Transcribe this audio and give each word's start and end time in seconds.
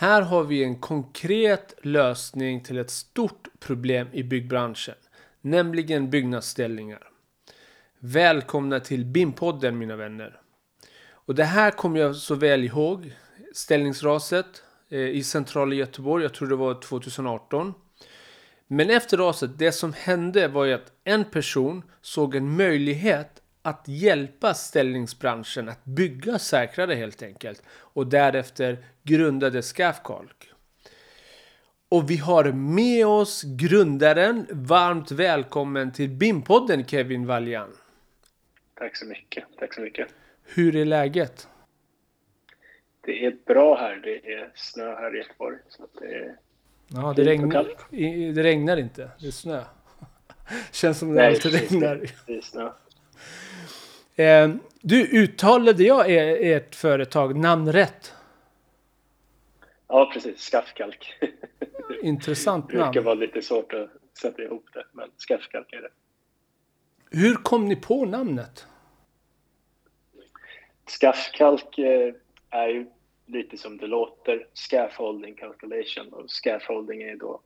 Här 0.00 0.22
har 0.22 0.44
vi 0.44 0.64
en 0.64 0.76
konkret 0.76 1.74
lösning 1.82 2.62
till 2.62 2.78
ett 2.78 2.90
stort 2.90 3.48
problem 3.60 4.08
i 4.12 4.22
byggbranschen, 4.22 4.94
nämligen 5.40 6.10
byggnadsställningar. 6.10 7.08
Välkomna 7.98 8.80
till 8.80 9.04
BIM-podden 9.04 9.70
mina 9.70 9.96
vänner. 9.96 10.40
Och 11.10 11.34
det 11.34 11.44
här 11.44 11.70
kommer 11.70 12.00
jag 12.00 12.16
så 12.16 12.34
väl 12.34 12.64
ihåg. 12.64 13.16
Ställningsraset 13.54 14.62
eh, 14.88 14.98
i 14.98 15.22
centrala 15.22 15.74
Göteborg, 15.74 16.22
jag 16.22 16.34
tror 16.34 16.48
det 16.48 16.56
var 16.56 16.80
2018. 16.80 17.74
Men 18.66 18.90
efter 18.90 19.16
raset, 19.16 19.58
det 19.58 19.72
som 19.72 19.92
hände 19.92 20.48
var 20.48 20.64
ju 20.64 20.72
att 20.72 20.92
en 21.04 21.24
person 21.24 21.82
såg 22.00 22.34
en 22.34 22.56
möjlighet 22.56 23.42
att 23.68 23.84
hjälpa 23.88 24.54
ställningsbranschen 24.54 25.68
att 25.68 25.84
bygga 25.84 26.38
säkrare 26.38 26.94
helt 26.94 27.22
enkelt. 27.22 27.62
Och 27.68 28.06
därefter 28.06 28.78
grundade 29.02 29.62
Scafcalk. 29.62 30.50
Och 31.88 32.10
vi 32.10 32.16
har 32.16 32.52
med 32.52 33.06
oss 33.06 33.42
grundaren. 33.42 34.46
Varmt 34.50 35.10
välkommen 35.10 35.92
till 35.92 36.10
BIM-podden 36.10 36.84
Kevin 36.86 37.26
Valjan. 37.26 37.70
Tack 38.74 38.96
så 38.96 39.06
mycket. 39.06 39.44
Tack 39.58 39.74
så 39.74 39.80
mycket. 39.80 40.08
Hur 40.44 40.76
är 40.76 40.84
läget? 40.84 41.48
Det 43.00 43.26
är 43.26 43.36
bra 43.46 43.78
här. 43.78 43.96
Det 43.96 44.32
är 44.32 44.50
snö 44.54 44.94
här 44.94 45.14
i 45.14 45.18
Göteborg. 45.18 45.56
Så 45.68 45.86
det 46.00 46.14
är 46.14 46.36
ja, 46.88 47.12
det, 47.16 47.24
regn... 47.24 47.48
det 48.34 48.42
regnar 48.42 48.76
inte. 48.76 49.10
Det 49.20 49.26
är 49.26 49.30
snö. 49.30 49.64
Känns 50.72 50.98
som 50.98 51.08
det 51.08 51.14
Nej, 51.14 51.34
alltid 51.34 51.52
regnar. 51.52 52.06
Det 52.26 52.36
är 52.36 52.40
snö. 52.40 52.70
Eh, 54.16 54.50
du, 54.80 55.22
uttalade 55.22 55.82
jag 55.82 56.10
e- 56.10 56.52
ert 56.52 56.74
företag 56.74 57.36
namn 57.36 57.72
rätt? 57.72 58.14
Ja, 59.88 60.10
precis. 60.12 60.50
Skaffkalk. 60.50 61.14
Intressant 62.02 62.72
namn. 62.72 62.78
Det 62.78 62.84
brukar 62.84 63.00
vara 63.00 63.14
lite 63.14 63.42
svårt 63.42 63.72
att 63.72 63.90
sätta 64.18 64.42
ihop 64.42 64.66
det, 64.74 64.84
men 64.92 65.10
Skaffkalk 65.28 65.72
är 65.72 65.82
det. 65.82 65.90
Hur 67.10 67.34
kom 67.34 67.68
ni 67.68 67.76
på 67.76 68.04
namnet? 68.04 68.66
Skaffkalk 71.00 71.78
eh, 71.78 72.14
är 72.50 72.68
ju 72.68 72.86
lite 73.26 73.56
som 73.56 73.76
det 73.76 73.86
låter, 73.86 74.46
scaffolding 74.54 75.34
calculation 75.34 76.12
och 76.12 76.30
scaffolding 76.30 77.02
är 77.02 77.16
då 77.16 77.40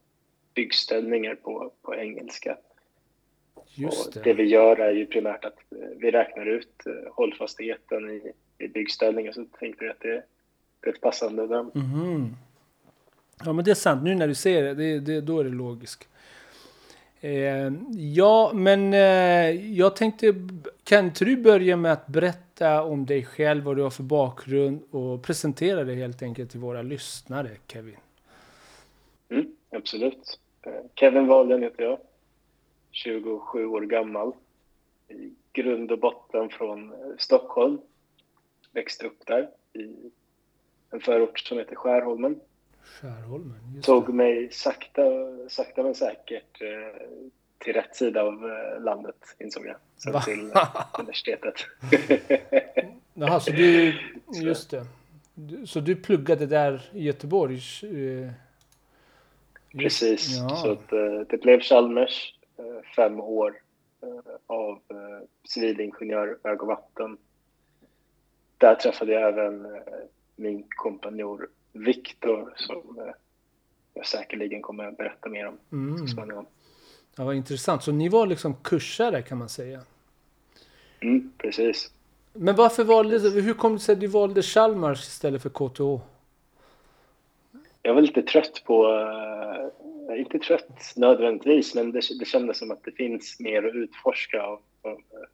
byggställningar 0.55 1.35
på, 1.35 1.73
på 1.83 1.95
engelska. 1.95 2.57
Just 3.75 4.13
det. 4.13 4.21
det. 4.21 4.33
vi 4.33 4.43
gör 4.43 4.77
är 4.77 4.93
ju 4.93 5.07
primärt 5.07 5.45
att 5.45 5.59
eh, 5.71 5.89
vi 5.97 6.11
räknar 6.11 6.47
ut 6.47 6.87
eh, 6.87 7.13
hållfastheten 7.13 8.11
i, 8.11 8.33
i 8.59 8.69
byggställningen 8.69 9.35
så 9.35 9.45
tänkte 9.59 9.85
vi 9.85 9.91
att 9.91 10.01
det, 10.01 10.23
det 10.81 10.91
är 10.91 10.95
ett 10.95 11.01
passande 11.01 11.47
namn. 11.47 11.71
Mm. 11.75 12.37
Ja 13.45 13.53
men 13.53 13.65
det 13.65 13.71
är 13.71 13.75
sant, 13.75 14.03
nu 14.03 14.15
när 14.15 14.29
du 14.29 14.35
ser 14.35 14.63
det, 14.63 14.75
det, 14.75 15.01
det 15.01 15.21
då 15.21 15.41
är 15.41 15.45
det 15.45 15.51
logiskt. 15.51 16.09
Eh, 17.21 17.73
ja, 18.15 18.51
men 18.55 18.95
eh, 18.95 19.71
jag 19.77 19.97
tänkte, 19.97 20.35
kan 20.85 21.05
inte 21.05 21.25
du 21.25 21.37
börja 21.37 21.77
med 21.77 21.93
att 21.93 22.07
berätta 22.07 22.83
om 22.83 23.07
dig 23.07 23.25
själv, 23.25 23.65
vad 23.65 23.77
du 23.77 23.83
har 23.83 23.91
för 23.91 24.03
bakgrund 24.03 24.83
och 24.91 25.23
presentera 25.23 25.85
dig 25.85 25.97
helt 25.97 26.23
enkelt 26.23 26.51
till 26.51 26.61
våra 26.61 26.83
lyssnare, 26.83 27.49
Kevin? 27.67 27.97
Mm, 29.29 29.57
absolut. 29.71 30.39
Eh, 30.63 30.73
Kevin 30.95 31.27
Wahlgren 31.27 31.63
heter 31.63 31.83
jag. 31.83 31.99
27 32.93 33.67
år 33.67 33.81
gammal. 33.81 34.33
I 35.09 35.33
grund 35.53 35.93
och 35.93 35.99
botten 35.99 36.49
från 36.49 36.93
eh, 36.93 36.97
Stockholm. 37.19 37.79
Växte 38.73 39.07
upp 39.07 39.27
där 39.27 39.51
i 39.73 40.11
en 40.91 41.01
förort 41.01 41.39
som 41.39 41.59
heter 41.59 41.77
Skärholmen. 41.77 42.41
Skärholmen, 42.83 43.61
just 43.75 43.87
Tog 43.87 44.07
det. 44.07 44.13
mig 44.13 44.53
sakta, 44.53 45.03
sakta 45.49 45.83
men 45.83 45.95
säkert 45.95 46.63
eh, 46.63 47.03
till 47.59 47.73
rätt 47.73 47.97
sida 47.97 48.23
av 48.23 48.51
eh, 48.51 48.83
landet, 48.83 49.37
insåg 49.39 49.67
jag. 49.67 49.77
Sen 49.97 50.23
till 50.23 50.53
universitetet. 50.99 51.55
Jaha, 53.15 53.41
så 53.41 53.51
du, 53.51 53.95
just 54.43 54.71
det. 54.71 54.87
Så 55.67 55.81
du 55.81 55.97
pluggade 55.97 56.47
där 56.47 56.91
i 56.93 57.05
Göteborg? 57.05 57.61
Precis, 59.79 60.37
ja. 60.37 60.57
så 60.57 60.79
det 61.31 61.43
blev 61.43 61.61
Chalmers 61.61 62.35
fem 62.97 63.21
år 63.21 63.63
eh, 64.03 64.35
av 64.47 64.81
eh, 64.89 65.27
civilingenjör, 65.45 66.39
väg 66.43 66.63
och 66.63 66.69
vatten. 66.69 67.19
Där 68.59 68.75
träffade 68.75 69.13
jag 69.13 69.29
även 69.29 69.67
min 70.37 70.65
kompanjor 70.69 71.49
Viktor 71.73 72.53
som 72.57 73.13
jag 73.95 74.07
säkerligen 74.07 74.63
kommer 74.63 74.85
att 74.85 74.97
berätta 74.97 75.29
mer 75.29 75.47
om 75.47 75.59
mm. 75.73 75.99
så 75.99 76.07
småningom. 76.07 76.47
Ja, 77.17 77.25
vad 77.25 77.35
intressant. 77.35 77.83
Så 77.83 77.93
ni 77.93 78.09
var 78.09 78.27
liksom 78.27 78.55
kursare 78.55 79.23
kan 79.23 79.39
man 79.39 79.49
säga? 79.49 79.81
Mm, 81.01 81.33
precis. 81.39 81.93
Men 82.33 82.57
varför 82.57 82.85
valde, 82.85 83.19
hur 83.19 83.55
kom 83.55 83.73
det 83.73 83.79
sig 83.79 83.93
att 83.93 84.01
du 84.01 84.07
valde 84.07 84.43
Chalmers 84.43 85.01
istället 85.01 85.43
för 85.43 85.49
KTH? 85.51 86.05
Jag 87.83 87.95
var 87.95 88.01
lite 88.01 88.23
trött 88.23 88.63
på 88.65 88.87
inte 90.11 90.39
trött 90.39 90.93
nödvändigtvis, 90.97 91.75
men 91.75 91.93
det, 91.93 92.01
det 92.19 92.25
kändes 92.25 92.59
som 92.59 92.71
att 92.71 92.85
det 92.85 92.93
finns 92.93 93.41
mer 93.41 93.63
att 93.63 93.75
utforska 93.75 94.43
av, 94.43 94.61
av 94.83 94.93
eh, 94.93 95.29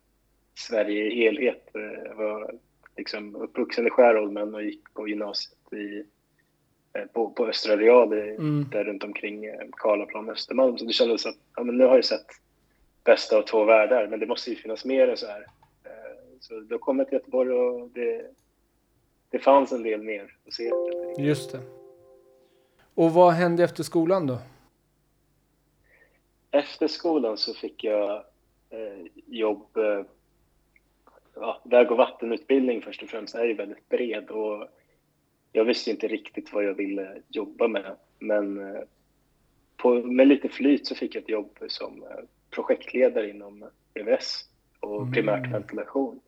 Sverige 0.55 1.05
i 1.05 1.15
helhet. 1.15 1.71
Eh, 1.75 2.03
jag 2.05 2.15
var 2.15 2.55
liksom 2.97 3.37
uppvuxen 3.37 3.87
i 3.87 3.91
Skärholmen 3.91 4.55
och 4.55 4.62
gick 4.62 4.95
på 4.95 5.09
gymnasiet 5.09 5.73
i, 5.73 6.05
eh, 6.99 7.06
på, 7.12 7.31
på 7.31 7.47
Östra 7.47 7.77
Real, 7.77 8.12
mm. 8.12 8.67
där 8.73 8.84
runt 8.84 9.05
omkring 9.05 9.45
Karlaplan 9.73 10.29
och 10.29 10.33
Östermalm. 10.34 10.79
Så 10.79 10.85
det 10.85 10.93
kändes 10.93 11.27
att 11.27 11.37
ja, 11.56 11.65
men 11.65 11.77
nu 11.77 11.85
har 11.85 11.95
jag 11.95 12.05
sett 12.05 12.27
bästa 13.05 13.37
av 13.37 13.43
två 13.43 13.65
världar, 13.65 14.06
men 14.06 14.21
det 14.21 14.27
måste 14.27 14.50
ju 14.50 14.56
finnas 14.56 14.85
mer 14.85 15.09
än 15.09 15.17
så 15.17 15.27
här. 15.27 15.47
Så 16.41 16.61
då 16.61 16.79
kom 16.79 16.99
jag 16.99 17.09
till 17.09 17.19
Göteborg 17.19 17.50
och 17.53 17.91
det, 17.91 18.27
det 19.31 19.39
fanns 19.39 19.73
en 19.73 19.83
del 19.83 20.03
mer 20.03 20.37
att 20.47 20.53
se. 20.53 20.71
Just 21.19 21.53
det. 21.53 21.61
Och 22.95 23.12
vad 23.12 23.33
hände 23.33 23.65
efter 23.65 23.83
skolan 23.83 24.27
då? 24.27 24.39
Efter 26.51 26.89
skolan 26.89 27.37
så 27.37 27.55
fick 27.55 27.85
jag 27.85 28.25
eh, 28.71 29.07
jobb, 29.27 29.77
eh, 29.77 30.05
ja, 31.35 31.61
väg 31.65 31.91
och 31.91 31.97
vattenutbildning 31.97 32.83
först 32.83 33.03
och 33.03 33.09
främst 33.09 33.35
är 33.35 33.45
ju 33.45 33.55
väldigt 33.55 33.89
bred 33.89 34.31
och 34.31 34.69
jag 35.53 35.65
visste 35.65 35.91
inte 35.91 36.09
riktigt 36.09 36.53
vad 36.53 36.65
jag 36.65 36.75
ville 36.75 37.23
jobba 37.29 37.69
med. 37.69 37.97
Men 38.19 38.75
eh, 38.75 38.83
på, 39.77 39.95
med 39.95 40.29
lite 40.29 40.49
flyt 40.49 40.87
så 40.87 40.95
fick 40.95 41.15
jag 41.15 41.23
ett 41.23 41.29
jobb 41.29 41.59
som 41.69 42.03
eh, 42.03 42.25
projektledare 42.51 43.31
inom 43.31 43.65
EVS 43.95 44.45
och 44.81 45.01
mm. 45.01 45.13
primärt 45.13 45.53
ventilation 45.53 46.21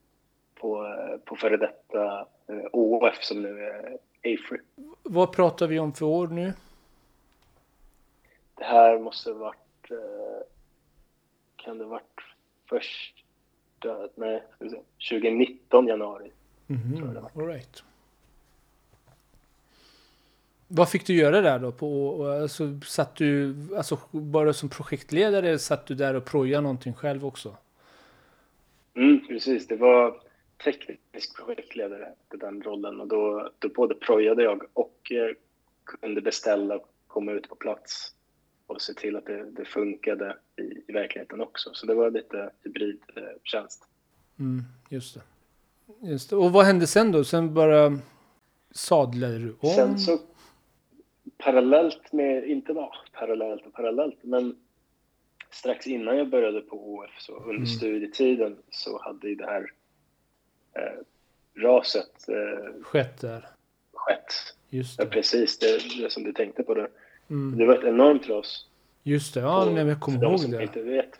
på, 0.55 0.87
eh, 0.87 1.19
på 1.25 1.37
före 1.37 1.57
detta 1.57 2.27
eh, 2.47 2.67
OF 2.73 3.25
som 3.25 3.43
nu 3.43 3.65
är 3.65 3.99
AFRY. 4.19 4.59
Vad 5.03 5.33
pratar 5.33 5.67
vi 5.67 5.79
om 5.79 5.93
för 5.93 6.07
år 6.07 6.27
nu? 6.29 6.53
Det 8.55 8.65
här 8.65 8.99
måste 8.99 9.31
ha 9.31 9.39
varit 9.39 9.60
kan 11.57 11.79
det 11.79 11.85
varit 11.85 12.21
första, 12.69 14.09
nej, 14.15 14.43
2019 15.11 15.87
januari. 15.87 16.31
Mm 16.69 16.83
-hmm. 16.83 17.29
All 17.35 17.47
right. 17.47 17.83
Vad 20.69 20.91
fick 20.91 21.07
du 21.07 21.15
göra 21.15 21.41
där 21.41 21.59
då? 21.59 21.73
På, 21.73 22.25
alltså, 22.27 22.81
satt 22.87 23.17
du 23.17 23.55
alltså, 23.77 23.99
bara 24.11 24.53
som 24.53 24.69
projektledare 24.69 25.49
eller 25.49 25.59
satt 25.59 25.87
du 25.87 25.95
där 25.95 26.15
och 26.15 26.25
projade 26.25 26.63
någonting 26.63 26.95
själv 26.95 27.27
också? 27.27 27.57
Mm, 28.95 29.27
precis, 29.29 29.67
det 29.67 29.77
var 29.77 30.21
teknisk 30.65 31.37
projektledare 31.37 32.09
på 32.29 32.37
den 32.37 32.63
rollen 32.63 33.01
och 33.01 33.09
då, 33.09 33.51
då 33.59 33.69
både 33.69 33.95
projade 33.95 34.43
jag 34.43 34.63
och 34.73 35.13
eh, 35.13 35.35
kunde 35.85 36.21
beställa 36.21 36.77
och 36.77 36.89
komma 37.07 37.33
ut 37.33 37.49
på 37.49 37.55
plats 37.55 38.15
och 38.71 38.83
se 38.83 38.95
till 38.95 39.17
att 39.17 39.27
det, 39.27 39.51
det 39.51 39.65
funkade 39.65 40.37
i, 40.57 40.63
i, 40.63 40.93
verkligheten 40.93 41.41
också. 41.41 41.71
Så 41.73 41.87
det 41.87 41.95
var 41.95 42.11
lite 42.11 42.51
hybridtjänst. 42.63 43.89
Mm, 44.39 44.63
just, 44.89 45.15
det. 45.15 45.21
just 46.09 46.31
det. 46.31 46.37
Och 46.37 46.53
vad 46.53 46.65
hände 46.65 46.87
sen 46.87 47.13
då? 47.13 47.25
Sen 47.25 47.55
bara 47.55 47.99
sadlade 48.71 49.39
du 49.39 49.57
om? 49.61 49.71
Sen 49.71 49.99
så 49.99 50.19
parallellt 51.39 52.13
med, 52.13 52.45
inte 52.45 52.73
var 52.73 52.97
parallellt 53.13 53.67
och 53.67 53.73
parallellt, 53.73 54.19
men 54.23 54.57
strax 55.51 55.87
innan 55.87 56.19
jag 56.19 56.29
började 56.29 56.61
på 56.61 56.95
OF, 56.95 57.11
så 57.19 57.37
under 57.37 57.55
mm. 57.55 57.67
studietiden, 57.67 58.57
så 58.71 59.03
hade 59.03 59.29
ju 59.29 59.35
det 59.35 59.47
här 59.47 59.73
eh, 60.73 61.03
raset 61.63 62.29
eh, 62.29 62.83
skett 62.83 63.21
där. 63.21 63.49
Skett. 63.93 64.33
Just 64.69 64.99
det. 64.99 65.05
Ja, 65.05 65.11
precis, 65.11 65.59
det, 65.59 66.03
det 66.03 66.13
som 66.13 66.25
du 66.25 66.33
tänkte 66.33 66.63
på. 66.63 66.75
Det. 66.75 66.89
Mm. 67.31 67.59
Det 67.59 67.67
var 67.67 67.75
ett 67.75 67.85
enormt 67.85 68.29
ras. 68.29 68.67
Just 69.03 69.35
det, 69.35 69.41
ja, 69.41 69.71
men 69.75 69.87
jag 69.89 70.01
kommer 70.01 70.25
ihåg 70.25 70.51
det. 70.51 70.63
Inte 70.63 70.83
vet. 70.83 71.11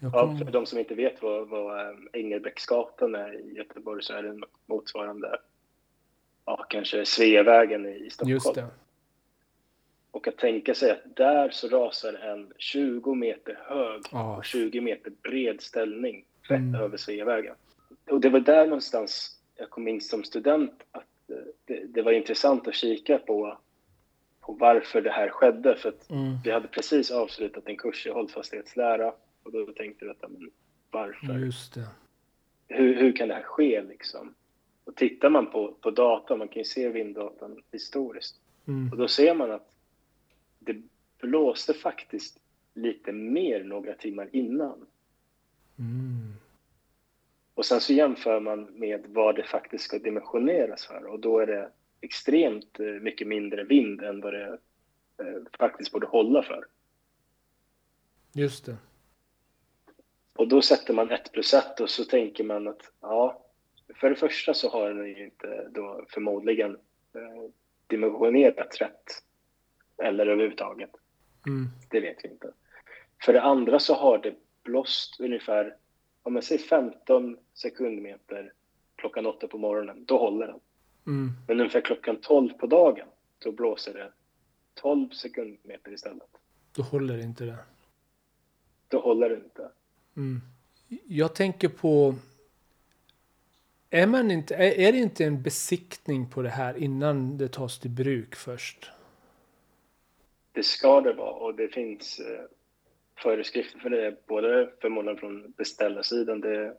Kom... 0.00 0.10
Ja, 0.14 0.36
för 0.44 0.52
de 0.52 0.66
som 0.66 0.78
inte 0.78 0.94
vet 0.94 1.22
vad, 1.22 1.48
vad 1.48 1.96
Engelbrektsgatan 2.12 3.14
är 3.14 3.34
i 3.40 3.54
Göteborg 3.56 4.02
så 4.02 4.12
är 4.14 4.22
det 4.22 4.40
motsvarande 4.66 5.36
ja, 6.44 6.66
kanske 6.68 7.04
Sveavägen 7.06 7.86
i 7.86 8.10
Stockholm. 8.10 8.32
Just 8.32 8.54
det. 8.54 8.66
Och 10.10 10.28
att 10.28 10.36
tänka 10.38 10.74
sig 10.74 10.90
att 10.90 11.16
där 11.16 11.50
så 11.50 11.68
rasar 11.68 12.12
en 12.14 12.52
20 12.58 13.14
meter 13.14 13.58
hög 13.66 14.02
Ja. 14.12 14.36
och 14.36 14.44
20 14.44 14.80
meter 14.80 15.12
bred 15.22 15.60
ställning 15.60 16.24
rätt 16.42 16.58
Mm. 16.58 16.80
över 16.80 16.96
Sveavägen. 16.96 17.54
Och 18.10 18.20
det 18.20 18.28
var 18.28 18.40
där 18.40 18.64
någonstans 18.64 19.38
jag 19.56 19.70
kom 19.70 19.88
in 19.88 20.00
som 20.00 20.24
student 20.24 20.82
att 20.90 21.30
eh, 21.30 21.36
det, 21.64 21.84
det 21.94 22.02
var 22.02 22.12
intressant 22.12 22.68
att 22.68 22.74
kika 22.74 23.18
på, 23.18 23.58
på 24.42 24.52
varför 24.52 25.00
det 25.02 25.10
här 25.10 25.28
skedde. 25.28 25.76
För 25.76 25.88
att 25.88 26.10
Mm. 26.10 26.36
vi 26.44 26.50
hade 26.50 26.68
precis 26.68 27.10
avslutat 27.10 27.66
en 27.66 27.76
kurs 27.76 28.06
i 28.06 28.10
hållfasthetslära 28.10 29.12
och 29.42 29.52
då 29.52 29.66
tänkte 29.66 30.04
vi 30.04 30.10
att 30.10 30.22
men 30.30 30.50
varför? 30.90 31.38
Just 31.38 31.74
det. 31.74 31.86
hur, 32.68 32.94
hur 32.94 33.12
kan 33.16 33.28
det 33.28 33.34
här 33.34 33.42
ske 33.42 33.82
liksom? 33.82 34.34
Och 34.84 34.96
tittar 34.96 35.30
man 35.30 35.50
på, 35.50 35.72
på 35.80 35.90
data, 35.90 36.36
man 36.36 36.48
kan 36.48 36.60
ju 36.60 36.64
se 36.64 36.88
vinddatan 36.88 37.62
historiskt, 37.72 38.36
Mm. 38.66 38.90
och 38.92 38.98
då 38.98 39.08
ser 39.08 39.34
man 39.34 39.50
att 39.50 39.68
det 40.58 40.76
blåste 41.20 41.74
faktiskt 41.74 42.38
lite 42.74 43.12
mer 43.12 43.64
några 43.64 43.94
timmar 43.94 44.28
innan. 44.32 44.86
Mm. 45.78 46.32
Och 47.54 47.64
sen 47.64 47.80
så 47.80 47.92
jämför 47.92 48.40
man 48.40 48.64
med 48.64 49.04
vad 49.08 49.36
det 49.36 49.42
faktiskt 49.42 49.84
ska 49.84 49.98
dimensioneras 49.98 50.86
för 50.86 51.04
och 51.06 51.20
då 51.20 51.38
är 51.38 51.46
det 51.46 51.70
extremt 52.02 52.80
eh, 52.80 52.86
mycket 52.86 53.26
mindre 53.26 53.64
vind 53.64 54.02
än 54.02 54.20
vad 54.20 54.32
det 54.32 54.58
eh, 55.18 55.42
faktiskt 55.58 55.92
borde 55.92 56.06
hålla 56.06 56.42
för. 56.42 56.66
Just 58.32 58.66
det. 58.66 58.76
Och 60.34 60.48
då 60.48 60.62
sätter 60.62 60.94
man 60.94 61.10
ett 61.10 61.32
plus 61.32 61.54
ett 61.54 61.80
och 61.80 61.90
så 61.90 62.04
tänker 62.04 62.44
man 62.44 62.68
att 62.68 62.92
ja, 63.00 63.44
för 63.94 64.10
det 64.10 64.16
första 64.16 64.54
så 64.54 64.68
har 64.68 64.94
den 64.94 65.06
ju 65.06 65.24
inte 65.24 65.68
då 65.70 66.04
förmodligen 66.08 66.74
eh, 67.14 67.50
dimensionerats 67.86 68.78
rätt. 68.78 69.22
Eller 70.02 70.26
överhuvudtaget. 70.26 70.90
Mm. 71.46 71.66
Det 71.90 72.00
vet 72.00 72.24
vi 72.24 72.28
inte. 72.28 72.52
För 73.24 73.32
det 73.32 73.42
andra 73.42 73.78
så 73.78 73.94
har 73.94 74.18
det 74.18 74.34
blåst 74.62 75.20
ungefär, 75.20 75.76
om 76.22 76.32
man 76.32 76.42
säger 76.42 76.62
15 76.62 77.36
sekundmeter 77.54 78.52
klockan 78.96 79.26
åtta 79.26 79.48
på 79.48 79.58
morgonen, 79.58 80.04
då 80.04 80.18
håller 80.18 80.46
den. 80.46 80.60
Mm. 81.06 81.32
Men 81.48 81.60
ungefär 81.60 81.80
klockan 81.80 82.16
12 82.16 82.52
på 82.52 82.66
dagen, 82.66 83.06
då 83.38 83.52
blåser 83.52 83.94
det 83.94 84.12
12 84.74 85.10
sekundmeter 85.10 85.92
istället. 85.92 86.28
Då 86.72 86.82
håller 86.82 87.18
inte 87.18 87.44
det. 87.44 87.58
Då 88.88 89.00
håller 89.00 89.28
det 89.28 89.36
inte. 89.36 89.70
Mm. 90.16 90.40
Jag 91.06 91.34
tänker 91.34 91.68
på... 91.68 92.14
Är, 93.90 94.06
man 94.06 94.30
inte, 94.30 94.54
är, 94.54 94.78
är 94.78 94.92
det 94.92 94.98
inte 94.98 95.24
en 95.24 95.42
besiktning 95.42 96.30
på 96.30 96.42
det 96.42 96.48
här 96.48 96.76
innan 96.76 97.38
det 97.38 97.48
tas 97.48 97.78
till 97.78 97.90
bruk 97.90 98.34
först? 98.34 98.90
Det 100.52 100.62
ska 100.62 101.00
det 101.00 101.12
vara 101.12 101.32
och 101.32 101.54
det 101.54 101.68
finns 101.68 102.20
eh, 102.20 102.44
föreskrifter 103.22 103.78
för 103.78 103.90
det, 103.90 104.26
både 104.26 104.70
förmodligen 104.80 105.18
från 105.18 105.50
beställarsidan, 105.56 106.40
det 106.40 106.76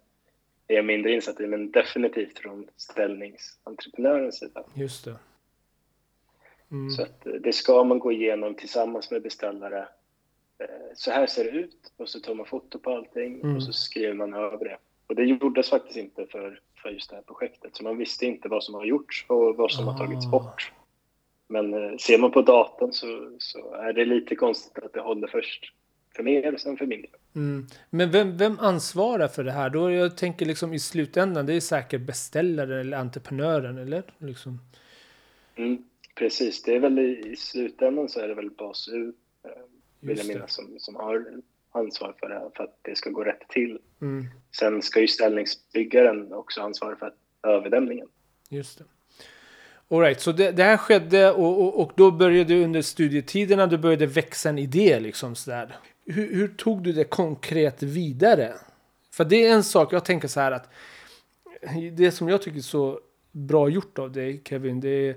är 0.68 0.76
jag 0.76 0.86
mindre 0.86 1.12
insatt 1.12 1.40
i, 1.40 1.48
men 1.48 1.72
definitivt 1.72 2.40
från 2.40 2.68
ställningsentreprenörens 2.76 4.40
sida. 4.40 4.64
Just 4.76 5.06
det. 5.06 5.16
Mm. 6.72 6.90
Så 6.90 7.02
att 7.02 7.26
eh, 7.26 7.34
det 7.34 7.54
ska 7.54 7.84
man 7.84 8.00
gå 8.00 8.12
igenom 8.12 8.56
tillsammans 8.56 9.12
med 9.12 9.22
beställare. 9.22 9.88
Eh, 10.58 10.66
Så 10.96 11.12
här 11.12 11.28
ser 11.28 11.44
det 11.44 11.50
ut 11.50 11.92
och 11.98 12.10
så 12.10 12.20
tar 12.20 12.34
man 12.36 12.46
foto 12.46 12.80
på 12.80 12.92
allting 12.96 13.42
Mm. 13.42 13.56
och 13.56 13.64
så 13.64 13.74
skriver 13.74 14.14
man 14.14 14.34
över 14.34 14.66
det. 14.66 14.78
Och 15.08 15.16
det 15.16 15.24
gjordes 15.24 15.70
faktiskt 15.70 15.98
inte 15.98 16.26
för, 16.26 16.60
för 16.82 16.90
just 16.90 17.10
det 17.10 17.16
här 17.16 17.24
projektet, 17.24 17.76
så 17.76 17.84
man 17.84 17.98
visste 17.98 18.26
inte 18.26 18.48
vad 18.50 18.64
som 18.64 18.76
har 18.76 18.86
gjorts 18.86 19.26
och 19.30 19.56
vad 19.56 19.72
som 19.72 19.88
har 19.88 19.98
tagits 19.98 20.26
Ah. 20.26 20.30
bort. 20.30 20.72
Men 21.48 21.74
eh, 21.74 21.98
ser 21.98 22.18
man 22.20 22.32
på 22.32 22.42
datorn 22.42 22.94
så, 22.94 23.32
så 23.40 23.74
är 23.74 23.94
det 23.94 24.06
lite 24.06 24.36
konstigt 24.36 24.84
att 24.84 24.94
det 24.94 25.02
håller 25.02 25.28
först 25.28 25.74
för 26.16 26.24
mer 26.24 26.54
och 26.54 26.60
sen 26.60 26.78
för 26.78 26.86
mindre. 26.86 27.10
Mm. 27.36 27.68
Men 27.90 28.12
vem, 28.12 28.38
vem 28.38 28.60
ansvarar 28.60 29.28
för 29.28 29.44
det 29.44 29.52
här? 29.52 29.70
Då 29.70 29.92
jag 29.92 30.18
tänker 30.18 30.46
liksom 30.46 30.74
i 30.74 30.80
slutändan, 30.80 31.46
det 31.46 31.54
är 31.54 31.60
säkert 31.60 32.02
beställaren 32.02 32.80
eller 32.80 32.98
entreprenören, 32.98 33.78
eller? 33.78 34.04
Liksom. 34.18 34.60
Mm, 35.56 35.84
precis, 36.16 36.64
det 36.64 36.76
är 36.76 36.80
väl 36.80 37.00
i, 37.00 37.32
i 37.32 37.36
slutändan 37.36 38.10
så 38.10 38.20
är 38.20 38.28
det 38.28 38.34
väl 38.34 38.50
BASU, 38.50 39.14
eh, 39.44 39.52
vill 40.00 40.18
jag 40.18 40.28
minnas, 40.28 40.54
som, 40.54 40.76
som 40.78 40.96
har 40.96 41.26
ansvar 41.72 42.16
för 42.20 42.30
det 42.30 42.36
här, 42.36 42.50
för 42.56 42.64
att 42.64 42.78
det 42.82 42.96
ska 42.96 43.10
gå 43.10 43.24
rätt 43.24 43.48
till. 43.50 43.80
Mm. 44.02 44.26
Sen 44.52 44.82
ska 44.82 45.00
ju 45.00 45.08
ställningsbyggaren 45.08 46.34
också 46.34 46.62
ansvara 46.62 46.96
för 46.96 47.14
överdämningen. 47.44 48.08
Just 48.50 48.78
det. 48.78 48.86
All 49.88 50.00
right, 50.00 50.22
så 50.22 50.32
det, 50.32 50.52
det 50.52 50.64
här 50.64 50.78
skedde 50.78 51.32
och, 51.32 51.62
och, 51.62 51.80
och 51.80 51.92
då 51.96 52.12
började 52.12 52.54
du 52.54 52.64
under 52.64 52.82
studietiderna, 52.82 53.68
då 53.68 53.78
började 53.78 54.06
växa 54.06 54.50
en 54.50 54.58
idé 54.58 55.00
liksom 55.00 55.36
sådär. 55.36 55.76
Hur, 56.06 56.36
hur 56.36 56.48
tog 56.48 56.84
du 56.84 56.92
det 56.92 57.04
konkret 57.04 57.84
vidare? 57.84 58.54
För 59.12 59.26
det 59.26 59.48
är 59.48 59.54
en 59.54 59.64
sak, 59.64 59.94
jag 59.94 60.06
tänker 60.06 60.28
så 60.28 60.40
här 60.40 60.52
att 60.52 60.70
det 61.92 62.12
som 62.12 62.30
jag 62.30 62.42
tycker 62.42 62.58
är 62.58 62.62
så 62.62 63.00
bra 63.32 63.70
gjort 63.70 64.00
av 64.00 64.12
dig 64.12 64.42
Kevin, 64.46 64.80
det 64.80 64.90
är, 64.90 65.16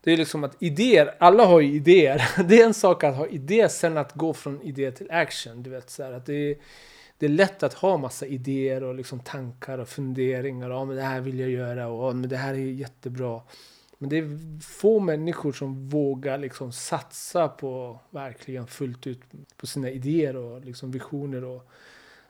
det 0.00 0.12
är 0.12 0.16
liksom 0.16 0.44
att 0.44 0.62
idéer, 0.62 1.14
alla 1.18 1.44
har 1.44 1.60
ju 1.60 1.74
idéer. 1.74 2.22
Det 2.48 2.60
är 2.60 2.66
en 2.66 2.74
sak 2.74 3.04
att 3.04 3.16
ha 3.16 3.26
idéer, 3.26 3.68
sen 3.68 3.96
att 3.96 4.12
gå 4.12 4.34
från 4.34 4.62
idé 4.62 4.90
till 4.90 5.10
action. 5.10 5.62
Du 5.62 5.70
vet 5.70 5.90
så 5.90 6.02
här 6.02 6.12
att 6.12 6.26
det 6.26 6.50
är, 6.50 6.56
det 7.18 7.26
är 7.26 7.30
lätt 7.30 7.62
att 7.62 7.74
ha 7.74 7.96
massa 7.96 8.26
idéer 8.26 8.82
och 8.82 8.94
liksom 8.94 9.20
tankar 9.20 9.78
och 9.78 9.88
funderingar. 9.88 10.70
Ja, 10.70 10.84
men 10.84 10.96
det 10.96 11.02
här 11.02 11.20
vill 11.20 11.40
jag 11.40 11.50
göra 11.50 11.88
och 11.88 12.08
ja, 12.08 12.12
men 12.12 12.28
det 12.28 12.36
här 12.36 12.54
är 12.54 12.58
jättebra. 12.58 13.40
Men 13.98 14.08
det 14.08 14.18
är 14.18 14.38
få 14.62 15.00
människor 15.00 15.52
som 15.52 15.88
vågar 15.88 16.38
liksom 16.38 16.72
satsa 16.72 17.48
på 17.48 18.00
verkligen 18.10 18.66
fullt 18.66 19.06
ut 19.06 19.20
på 19.56 19.66
sina 19.66 19.90
idéer 19.90 20.36
och 20.36 20.60
liksom 20.64 20.90
visioner. 20.90 21.44
Och, 21.44 21.68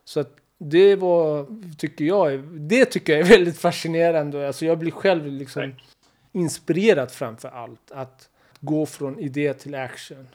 så 0.04 0.20
att 0.20 0.36
det 0.58 0.96
var, 0.96 1.46
tycker 1.78 2.04
jag, 2.04 2.40
det 2.44 2.84
tycker 2.84 3.12
jag 3.12 3.20
är 3.20 3.30
väldigt 3.36 3.58
fascinerande. 3.58 4.46
Alltså 4.46 4.66
jag 4.66 4.78
blir 4.78 4.90
själv 4.90 5.26
liksom 5.26 5.74
inspirerad 6.32 7.10
framför 7.10 7.48
allt 7.48 7.90
att 7.90 8.30
gå 8.60 8.86
från 8.86 9.18
idé 9.18 9.54
till 9.54 9.74
action. 9.74 10.28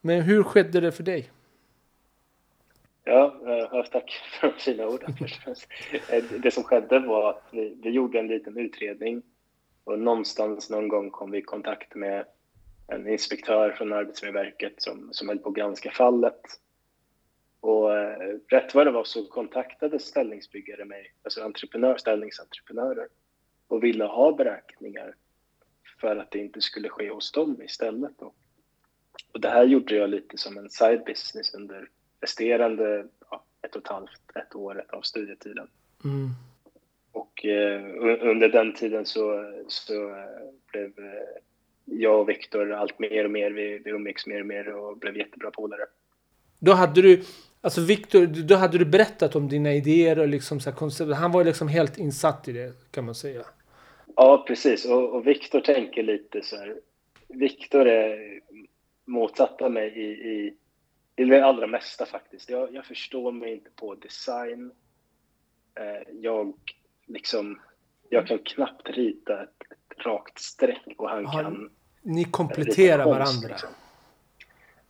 Men 0.00 0.22
hur 0.22 0.42
skedde 0.42 0.80
det 0.80 0.92
för 0.92 1.02
dig? 1.02 1.30
Ja, 3.04 3.34
eh, 3.46 3.84
tack 3.92 4.10
för 4.40 4.48
de 4.48 4.58
fina 4.58 4.86
orden. 4.86 5.14
Eh, 6.08 6.24
Det 6.42 6.50
som 6.50 6.62
skedde 6.62 6.98
var 6.98 7.30
att 7.30 7.42
vi, 7.50 7.76
vi 7.82 7.90
gjorde 7.90 8.18
en 8.18 8.26
liten 8.26 8.58
utredning 8.58 9.22
och 9.84 9.98
någonstans 9.98 10.70
någon 10.70 10.88
gång 10.88 11.10
kom 11.10 11.30
vi 11.30 11.38
i 11.38 11.42
kontakt 11.42 11.94
med 11.94 12.24
en 12.86 13.08
inspektör 13.08 13.70
från 13.70 13.92
Arbetsmiljöverket 13.92 14.82
som, 14.82 15.08
som 15.12 15.28
höll 15.28 15.38
på 15.38 15.48
att 15.48 15.54
granska 15.54 15.90
fallet. 15.90 16.40
Och 17.60 17.98
eh, 17.98 18.38
rätt 18.48 18.74
vad 18.74 18.86
det 18.86 18.90
var 18.90 19.04
så 19.04 19.26
kontaktade 19.26 19.98
ställningsbyggare 19.98 20.84
mig, 20.84 21.14
alltså 21.22 21.42
entreprenör, 21.42 21.96
ställningsentreprenörer 21.96 23.08
och 23.68 23.84
ville 23.84 24.04
ha 24.04 24.32
beräkningar 24.32 25.14
för 26.00 26.16
att 26.16 26.30
det 26.30 26.38
inte 26.38 26.60
skulle 26.60 26.88
ske 26.88 27.10
hos 27.10 27.32
dem 27.32 27.62
istället. 27.62 28.12
Då. 28.18 28.32
Och 29.32 29.40
det 29.40 29.48
här 29.48 29.64
gjorde 29.64 29.96
jag 29.96 30.10
lite 30.10 30.38
som 30.38 30.58
en 30.58 30.70
side 30.70 31.04
business 31.04 31.54
under 31.54 31.88
resterande 32.20 33.06
ja, 33.30 33.44
ett 33.62 33.76
och 33.76 33.82
ett 33.82 33.88
halvt, 33.88 34.20
ett 34.34 34.54
år 34.54 34.84
av 34.92 35.02
studietiden. 35.02 35.68
Mm. 36.04 36.28
Och 37.12 37.44
eh, 37.44 37.80
un- 37.82 38.20
under 38.20 38.48
den 38.48 38.74
tiden 38.74 39.06
så, 39.06 39.52
så 39.68 40.08
eh, 40.08 40.14
blev 40.72 40.86
eh, 40.86 41.42
jag 41.84 42.20
och 42.20 42.28
Viktor 42.28 42.72
allt 42.72 42.98
mer 42.98 43.24
och 43.24 43.30
mer, 43.30 43.50
vi, 43.50 43.78
vi 43.84 43.90
umgicks 43.90 44.26
mer 44.26 44.40
och 44.40 44.46
mer 44.46 44.74
och 44.74 44.98
blev 44.98 45.16
jättebra 45.16 45.50
polare. 45.50 45.82
Då 46.58 46.72
hade 46.72 47.02
du, 47.02 47.22
alltså 47.60 47.80
Viktor, 47.80 48.26
då 48.26 48.54
hade 48.54 48.78
du 48.78 48.84
berättat 48.84 49.36
om 49.36 49.48
dina 49.48 49.72
idéer 49.72 50.18
och 50.18 50.28
liksom 50.28 50.60
så 50.60 50.72
koncept. 50.72 51.12
Han 51.14 51.32
var 51.32 51.44
liksom 51.44 51.68
helt 51.68 51.98
insatt 51.98 52.48
i 52.48 52.52
det 52.52 52.72
kan 52.90 53.04
man 53.04 53.14
säga. 53.14 53.42
Ja, 54.16 54.44
precis. 54.46 54.84
Och, 54.84 55.14
och 55.14 55.26
Viktor 55.26 55.60
tänker 55.60 56.02
lite 56.02 56.42
så 56.42 56.56
här. 56.56 56.76
Viktor 57.28 57.86
är 57.88 58.40
motsatta 59.04 59.68
mig 59.68 59.88
i, 59.88 60.10
i, 60.28 60.54
i 61.16 61.24
det 61.24 61.44
allra 61.44 61.66
mesta 61.66 62.06
faktiskt. 62.06 62.50
Jag, 62.50 62.74
jag 62.74 62.84
förstår 62.84 63.32
mig 63.32 63.52
inte 63.52 63.70
på 63.76 63.94
design. 63.94 64.72
Jag 66.20 66.54
liksom, 67.12 67.60
jag 68.08 68.26
kan 68.26 68.38
knappt 68.38 68.90
rita 68.90 69.42
ett, 69.42 69.48
ett 69.70 70.06
rakt 70.06 70.38
streck 70.38 70.94
och 70.98 71.08
han 71.10 71.26
Han 71.26 71.44
kan 71.44 71.70
Ni 72.02 72.24
kompletterar 72.24 73.04
konst, 73.04 73.18
varandra. 73.18 73.48
liksom. 73.48 73.68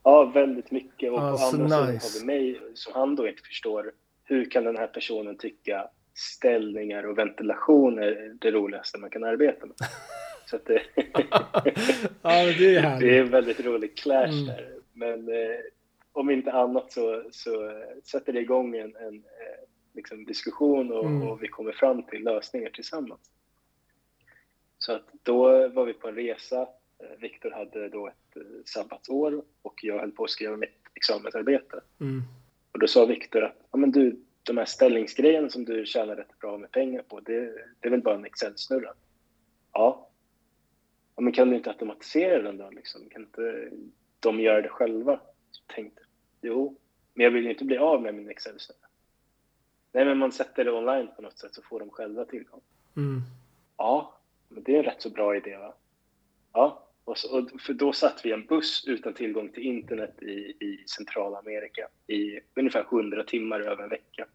Ja, 0.02 0.24
väldigt 0.24 0.70
mycket. 0.70 1.12
Och 1.12 1.18
Ja, 1.18 1.20
på 1.20 1.44
andra 1.56 1.68
sidan 1.68 1.92
nice. 1.92 2.06
har 2.06 2.20
vi 2.20 2.26
mig 2.26 2.60
som 2.74 2.92
han 2.94 3.16
då 3.16 3.28
inte 3.28 3.42
förstår. 3.42 3.92
Hur 4.24 4.50
kan 4.50 4.64
den 4.64 4.76
här 4.76 4.86
personen 4.86 5.36
tycka 5.38 5.88
ställningar 6.14 7.06
och 7.06 7.18
ventilation 7.18 7.98
är 7.98 8.34
det 8.40 8.50
roligaste 8.50 8.98
man 8.98 9.10
kan 9.10 9.24
arbeta 9.24 9.66
med? 9.66 9.76
Så 10.46 10.56
att 10.56 10.66
det, 10.66 10.82
Ja, 10.96 12.44
det 12.58 12.76
är 12.76 12.80
härligt. 12.80 13.00
det 13.10 13.16
är 13.16 13.20
en 13.20 13.30
väldigt 13.30 13.60
rolig 13.60 13.96
clash 13.96 14.24
Mm. 14.32 14.46
där. 14.46 14.74
Men 14.92 15.28
eh, 15.28 15.58
om 16.12 16.30
inte 16.30 16.52
annat 16.52 16.92
så, 16.92 17.22
så 17.32 17.64
eh, 17.70 17.76
sätter 18.04 18.32
det 18.32 18.40
igång 18.40 18.76
en, 18.76 18.96
en 18.96 19.14
eh, 19.16 19.61
liksom 19.92 20.24
diskussion 20.24 20.92
och, 20.92 21.04
Mm. 21.06 21.28
och 21.28 21.42
vi 21.42 21.48
kommer 21.48 21.72
fram 21.72 22.02
till 22.02 22.24
lösningar 22.24 22.70
tillsammans. 22.70 23.30
Så 24.78 24.92
att 24.92 25.08
då 25.22 25.68
var 25.68 25.84
vi 25.84 25.92
på 25.92 26.08
en 26.08 26.14
resa. 26.14 26.60
Eh, 26.98 27.20
Viktor 27.20 27.50
hade 27.50 27.88
då 27.88 28.06
ett 28.06 28.36
eh, 28.36 28.42
sabbatsår 28.64 29.42
och 29.62 29.80
jag 29.82 29.98
höll 29.98 30.12
på 30.12 30.24
att 30.24 30.30
skriva 30.30 30.56
mitt 30.56 30.76
examensarbete. 30.94 31.80
Mm. 32.00 32.22
Och 32.72 32.78
då 32.78 32.86
sa 32.86 33.04
Viktor 33.06 33.42
att 33.44 33.56
ja, 33.70 33.78
men 33.78 33.90
du, 33.92 34.16
de 34.42 34.58
här 34.58 34.64
ställningsgrejerna 34.64 35.48
som 35.48 35.64
du 35.64 35.86
tjänar 35.86 36.16
rätt 36.16 36.38
bra 36.38 36.58
med 36.58 36.70
pengar 36.70 37.02
på, 37.02 37.20
det, 37.20 37.40
det 37.80 37.88
är 37.88 37.90
väl 37.90 38.02
bara 38.02 38.14
en 38.14 38.24
Excel-snurra? 38.24 38.94
Ja. 39.72 40.08
ja. 41.16 41.22
Men 41.22 41.32
kan 41.32 41.50
du 41.50 41.56
inte 41.56 41.70
automatisera 41.70 42.42
den 42.42 42.58
då? 42.58 42.70
Liksom? 42.70 43.08
Kan 43.10 43.22
inte 43.22 43.70
de 44.20 44.40
göra 44.40 44.62
det 44.62 44.68
själva? 44.68 45.20
Så 45.50 45.62
tänkte 45.74 46.02
jo, 46.40 46.76
men 47.14 47.24
jag 47.24 47.30
vill 47.30 47.44
ju 47.44 47.50
inte 47.50 47.64
bli 47.64 47.78
av 47.78 48.02
med 48.02 48.14
min 48.14 48.30
Excel-snurra. 48.30 48.86
Nej, 49.92 50.04
men 50.04 50.18
man 50.18 50.32
sätter 50.32 50.64
det 50.64 50.72
online 50.72 51.08
på 51.16 51.22
något 51.22 51.38
sätt 51.38 51.54
så 51.54 51.62
får 51.62 51.80
de 51.80 51.90
själva 51.90 52.24
tillgång. 52.24 52.60
Mm. 52.96 53.20
Ja, 53.76 54.18
men 54.48 54.62
det 54.62 54.74
är 54.74 54.78
en 54.78 54.84
rätt 54.84 55.02
så 55.02 55.10
bra 55.10 55.36
idé 55.36 55.56
va? 55.56 55.74
Ja, 56.52 56.88
och, 57.04 57.18
så, 57.18 57.38
och 57.38 57.60
för 57.60 57.72
då 57.74 57.92
satt 57.92 58.24
vi 58.24 58.32
en 58.32 58.46
buss 58.46 58.84
utan 58.86 59.14
tillgång 59.14 59.48
till 59.48 59.62
internet 59.62 60.22
i, 60.22 60.54
i 60.64 60.84
Centralamerika 60.86 61.88
i 62.06 62.40
ungefär 62.54 62.80
100 62.92 63.24
timmar 63.24 63.60
över 63.60 63.82
en 63.82 63.88
vecka. 63.88 64.26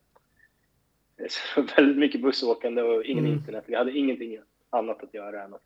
Så 1.30 1.62
väldigt 1.78 1.98
mycket 1.98 2.22
bussåkande 2.22 2.82
och 2.82 3.04
ingen 3.04 3.26
Mm. 3.26 3.38
internet. 3.38 3.64
Vi 3.68 3.76
hade 3.76 3.92
ingenting 3.98 4.40
annat 4.70 5.04
att 5.04 5.14
göra 5.14 5.44
än 5.44 5.54
att 5.54 5.62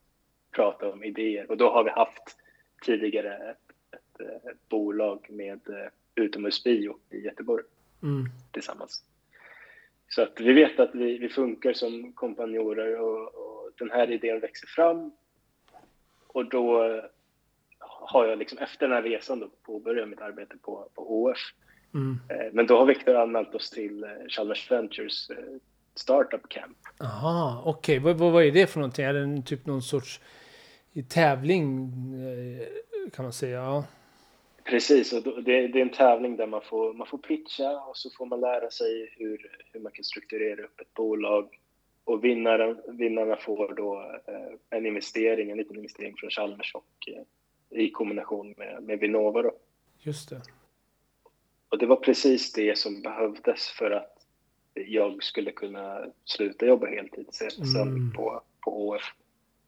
prata 0.52 0.92
om 0.92 1.04
idéer. 1.04 1.52
Och 1.52 1.58
då 1.58 1.70
har 1.70 1.84
vi 1.84 1.90
haft 1.90 2.38
tidigare 2.86 3.36
ett, 3.52 3.76
ett, 3.92 4.20
eh, 4.22 4.52
ett 4.52 4.70
bolag 4.70 5.28
med 5.30 5.70
eh, 5.70 5.88
utomhusbio 6.16 6.98
i 7.10 7.18
Göteborg 7.18 7.64
Mm. 8.04 8.26
tillsammans. 8.52 9.04
Så 10.15 10.22
att 10.22 10.39
vi 10.39 10.53
vet 10.53 10.80
att 10.80 10.89
vi, 10.94 11.18
vi 11.18 11.30
funkar 11.30 11.74
som 11.74 12.13
kompanjorer 12.13 13.00
och, 13.00 13.22
och 13.24 13.72
den 13.77 13.91
här 13.91 14.12
idén 14.12 14.39
växer 14.39 14.68
fram. 14.68 15.12
Och 16.27 16.50
då 16.50 16.84
eh, 16.84 17.03
har 17.80 18.25
jag 18.25 18.39
liksom 18.39 18.58
efter 18.58 18.88
den 18.88 18.96
här 18.96 19.03
resan 19.03 19.39
då 19.39 19.50
påbörjat 19.65 20.10
mitt 20.10 20.22
arbete 20.22 20.56
på, 20.62 20.89
på 20.96 21.03
HF. 21.03 21.38
Mm. 21.94 22.20
Eh, 22.30 22.53
Men 22.53 22.68
då 22.68 22.77
har 22.77 22.86
Viktor 22.86 23.15
anmält 23.15 23.56
oss 23.56 23.70
till 23.70 24.03
eh, 24.03 24.10
Chalmers 24.30 24.72
Ventures 24.72 25.27
Startup 25.96 26.50
Camp. 26.50 26.77
Aha, 27.00 27.63
okej. 27.65 28.00
Vad, 28.00 28.18
vad, 28.18 28.32
vad 28.32 28.44
är 28.44 28.51
det 28.51 28.68
för 28.68 28.80
någonting? 28.80 29.06
Är 29.06 29.13
det 29.13 29.20
en, 29.20 29.44
typ 29.44 29.65
någon 29.65 29.82
sorts 29.82 30.22
tävling 31.10 31.91
kan 33.13 33.25
man 33.25 33.34
säga? 33.34 33.58
Ja. 33.58 33.84
Precis, 34.63 35.13
och 35.13 35.44
det, 35.44 35.68
det 35.68 35.80
är 35.80 35.82
en 35.82 35.89
tävling 35.91 36.38
där 36.38 36.48
man 36.48 36.62
får, 36.62 36.94
man 36.94 37.08
får 37.08 37.18
pitcha 37.18 37.80
och 37.80 37.98
så 37.98 38.10
får 38.10 38.25
man 38.25 38.39
lära 38.41 38.70
sig 38.70 39.13
hur, 39.18 39.60
hur 39.74 39.80
man 39.80 39.91
kan 39.91 40.03
strukturera 40.03 40.63
upp 40.63 40.80
ett 40.82 40.94
bolag. 40.94 41.60
Och 42.03 42.24
vinnaren, 42.24 42.82
vinnarna 42.88 43.36
får 43.36 43.74
då 43.75 44.20
eh, 44.27 44.77
en 44.77 44.86
investering, 44.86 45.51
en 45.51 45.58
liten 45.58 45.75
investering 45.75 46.13
från 46.18 46.30
Chalmers 46.30 46.75
och 46.75 47.08
eh, 47.08 47.80
i 47.80 47.91
kombination 47.91 48.53
med, 48.58 48.84
med 48.84 49.00
Vinnova. 49.00 49.41
Då. 49.41 49.51
Just 50.00 50.30
det. 50.30 50.41
Och 51.70 51.77
det 51.77 51.86
var 51.86 51.96
precis 51.96 52.53
det 52.53 52.77
som 52.77 53.01
behövdes 53.01 53.70
för 53.70 53.91
att 53.91 54.18
jag 54.74 55.24
skulle 55.24 55.51
kunna 55.51 56.06
sluta 56.25 56.65
jobba 56.65 56.88
heltid 56.88 57.25
sen, 57.32 57.82
Mm. 57.88 58.12
på, 58.12 58.41
på 58.60 58.89
OF 58.89 59.01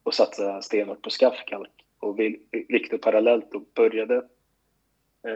och 0.03 0.13
satsa 0.13 0.61
stenhårt 0.61 1.01
på 1.01 1.09
skaffkalk. 1.09 1.71
Och 1.99 2.19
vi- 2.19 2.39
Viktor 2.69 2.97
parallellt 2.97 3.51
då 3.51 3.59
började 3.73 4.27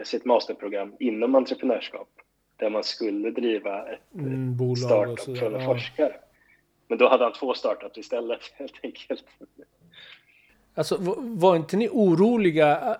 sitt 0.04 0.24
masterprogram 0.24 0.94
inom 1.00 1.34
entreprenörskap 1.34 2.08
där 2.56 2.70
man 2.70 2.84
skulle 2.84 3.30
driva 3.30 3.86
ett 3.92 4.00
eh, 4.14 4.20
Mm, 4.24 4.76
startup 4.76 5.18
sådär. 5.20 5.38
från 5.40 5.54
en 5.54 5.60
Ja. 5.60 5.66
forskare. 5.66 6.14
Men 6.88 6.98
då 6.98 7.08
hade 7.08 7.24
han 7.24 7.32
två 7.32 7.54
startups 7.54 7.98
istället 7.98 8.40
helt 8.54 8.74
enkelt. 8.82 9.24
Alltså 10.74 10.96
var 11.18 11.56
inte 11.56 11.76
ni 11.76 11.88
oroliga? 11.92 12.78
eh, 12.78 12.94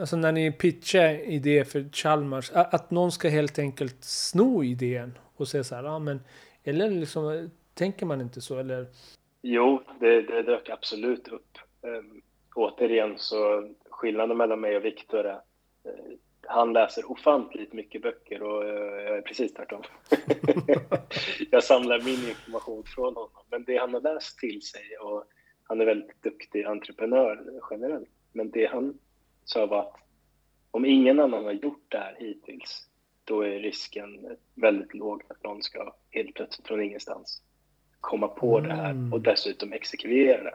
Alltså 0.00 0.16
när 0.16 0.32
ni 0.32 0.52
pitchar 0.52 1.08
idé 1.30 1.64
för 1.64 1.84
Chalmers. 1.92 2.50
Att 2.54 2.90
någon 2.90 3.12
ska 3.12 3.28
helt 3.28 3.58
enkelt 3.58 4.04
sno 4.04 4.64
idén 4.64 5.18
och 5.36 5.48
säga 5.48 5.64
så 5.64 5.74
här. 5.74 5.84
Ja, 5.84 5.98
men, 5.98 6.20
eller 6.64 6.90
liksom, 6.90 7.30
eh, 7.30 7.44
tänker 7.74 8.06
man 8.06 8.20
inte 8.20 8.40
så? 8.40 8.58
Eller? 8.58 8.86
Jo, 9.42 9.82
det, 10.00 10.22
det 10.22 10.42
dök 10.42 10.68
absolut 10.70 11.28
upp. 11.28 11.58
Um, 11.82 12.22
återigen 12.54 13.14
så 13.16 13.68
skillnaden 13.90 14.36
mellan 14.36 14.60
mig 14.60 14.76
och 14.76 14.84
Viktor 14.84 15.18
är 15.26 15.30
att 15.32 15.36
eh, 15.36 15.49
han 16.46 16.72
läser 16.72 17.10
ofantligt 17.10 17.72
mycket 17.72 18.02
böcker 18.02 18.42
och 18.42 18.64
eh, 18.64 19.02
jag 19.02 19.16
är 19.18 19.22
precis 19.22 19.54
tvärtom. 19.54 19.82
jag 21.50 21.64
samlar 21.64 22.00
min 22.00 22.28
information 22.28 22.84
från 22.86 23.14
honom. 23.14 23.30
Men 23.50 23.64
det 23.64 23.76
han 23.76 23.94
har 23.94 24.00
läst 24.00 24.38
till 24.38 24.62
sig 24.62 24.96
och 25.00 25.24
han 25.62 25.80
är 25.80 25.84
väldigt 25.84 26.22
duktig 26.22 26.64
entreprenör 26.64 27.60
generellt. 27.70 28.08
Men 28.32 28.50
det 28.50 28.66
han 28.66 28.98
sa 29.44 29.66
var 29.66 29.80
att 29.80 29.94
om 30.70 30.84
ingen 30.84 31.20
annan 31.20 31.44
har 31.44 31.52
gjort 31.52 31.84
det 31.88 31.98
här 31.98 32.16
hittills 32.18 32.86
då 33.24 33.40
är 33.40 33.58
risken 33.60 34.36
väldigt 34.54 34.94
låg 34.94 35.22
att 35.28 35.44
någon 35.44 35.62
ska 35.62 35.94
helt 36.10 36.34
plötsligt 36.34 36.66
från 36.68 36.82
ingenstans 36.82 37.42
komma 38.00 38.28
på 38.28 38.60
det 38.60 38.72
här 38.72 38.90
Mm. 38.90 39.12
och 39.12 39.20
dessutom 39.20 39.72
exekvera 39.72 40.42
det. 40.42 40.54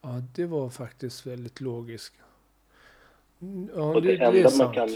Ja, 0.00 0.08
det 0.36 0.46
var 0.46 0.70
faktiskt 0.70 1.26
väldigt 1.26 1.60
logiskt. 1.60 2.14
Mm, 3.42 3.68
Ja, 3.76 3.82
Och 3.94 4.02
det, 4.02 4.08
det, 4.08 4.16
det 4.16 4.24
enda 4.24 4.40
man 4.42 4.50
sant. 4.50 4.74
kan 4.74 4.88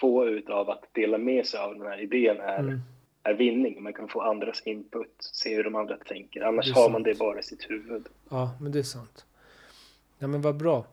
få 0.00 0.26
ut 0.28 0.50
av 0.50 0.70
att 0.70 0.84
dela 0.92 1.18
med 1.18 1.46
sig 1.46 1.60
av 1.60 1.74
den 1.78 1.86
här 1.86 2.00
idén 2.00 2.40
är, 2.40 2.58
Mm. 2.58 2.80
är 3.22 3.34
vinning. 3.34 3.82
Man 3.82 3.92
kan 3.92 4.08
få 4.08 4.20
andras 4.20 4.62
input, 4.66 5.12
se 5.18 5.54
hur 5.56 5.64
de 5.64 5.74
andra 5.74 5.96
tänker. 5.96 6.40
Annars 6.40 6.66
Det 6.66 6.72
har 6.74 6.82
sant. 6.82 6.92
man 6.92 7.02
det 7.02 7.18
bara 7.18 7.38
i 7.38 7.42
sitt 7.42 7.70
huvud. 7.70 8.06
Ja, 8.30 8.50
men 8.60 8.72
det 8.72 8.78
är 8.78 8.82
sant. 8.82 9.26
Ja, 10.18 10.26
men 10.26 10.42
vad 10.42 10.56
bra. 10.56 10.86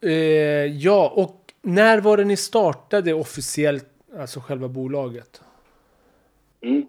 Eh, 0.00 0.10
ja, 0.66 1.12
och 1.16 1.52
när 1.62 2.00
var 2.00 2.16
det 2.16 2.24
ni 2.24 2.36
startade 2.36 3.12
officiellt, 3.14 3.88
alltså 4.18 4.40
själva 4.40 4.68
bolaget? 4.68 5.40
Mm. 6.60 6.86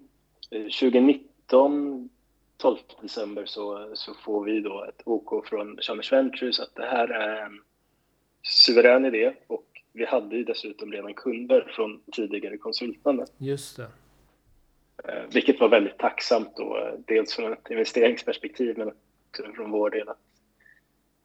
Eh, 0.51 0.61
2019, 0.61 2.09
12 2.57 2.77
december, 3.01 3.45
så, 3.45 3.89
så 3.93 4.13
får 4.13 4.43
vi 4.43 4.59
då 4.61 4.83
ett 4.89 5.01
OK 5.05 5.47
från 5.47 5.77
Chalmers 5.81 6.11
Ventures 6.13 6.59
att 6.59 6.75
det 6.75 6.85
här 6.85 7.07
är 7.07 7.45
en 7.45 7.59
suverän 8.49 9.05
idé 9.05 9.33
och 9.47 9.65
vi 9.93 10.05
hade 10.05 10.35
ju 10.35 10.43
dessutom 10.43 10.91
redan 10.91 11.13
kunder 11.13 11.71
från 11.75 12.01
tidigare 12.11 12.57
konsultande. 12.57 13.25
Just 13.37 13.77
det. 13.77 13.87
Eh, 15.03 15.23
vilket 15.33 15.59
var 15.59 15.69
väldigt 15.69 15.97
tacksamt 15.97 16.57
då, 16.57 16.77
eh, 16.77 16.93
dels 17.05 17.33
från 17.33 17.53
ett 17.53 17.69
investeringsperspektiv 17.69 18.77
men 18.77 18.87
också 18.87 19.43
från 19.55 19.71
vår 19.71 19.89
del. 19.89 20.09
Att 20.09 20.19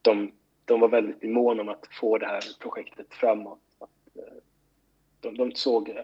de, 0.01 0.31
de 0.65 0.79
var 0.79 0.87
väldigt 0.87 1.23
måna 1.23 1.61
om 1.61 1.69
att 1.69 1.87
få 1.91 2.17
det 2.17 2.25
här 2.25 2.41
projektet 2.59 3.07
framåt. 3.09 3.59
Att, 3.79 4.17
eh, 4.17 4.33
de, 5.19 5.37
de 5.37 5.55
såg 5.55 5.97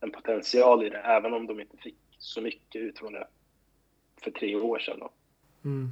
en 0.00 0.10
potential 0.10 0.86
i 0.86 0.90
det, 0.90 0.98
även 0.98 1.34
om 1.34 1.46
de 1.46 1.60
inte 1.60 1.76
fick 1.76 1.96
så 2.18 2.40
mycket 2.40 2.82
ut 2.82 2.98
från 2.98 3.12
det 3.12 3.26
för 4.22 4.30
tre 4.30 4.56
år 4.56 4.78
sedan. 4.78 4.98
Då. 4.98 5.10
Mm. 5.64 5.88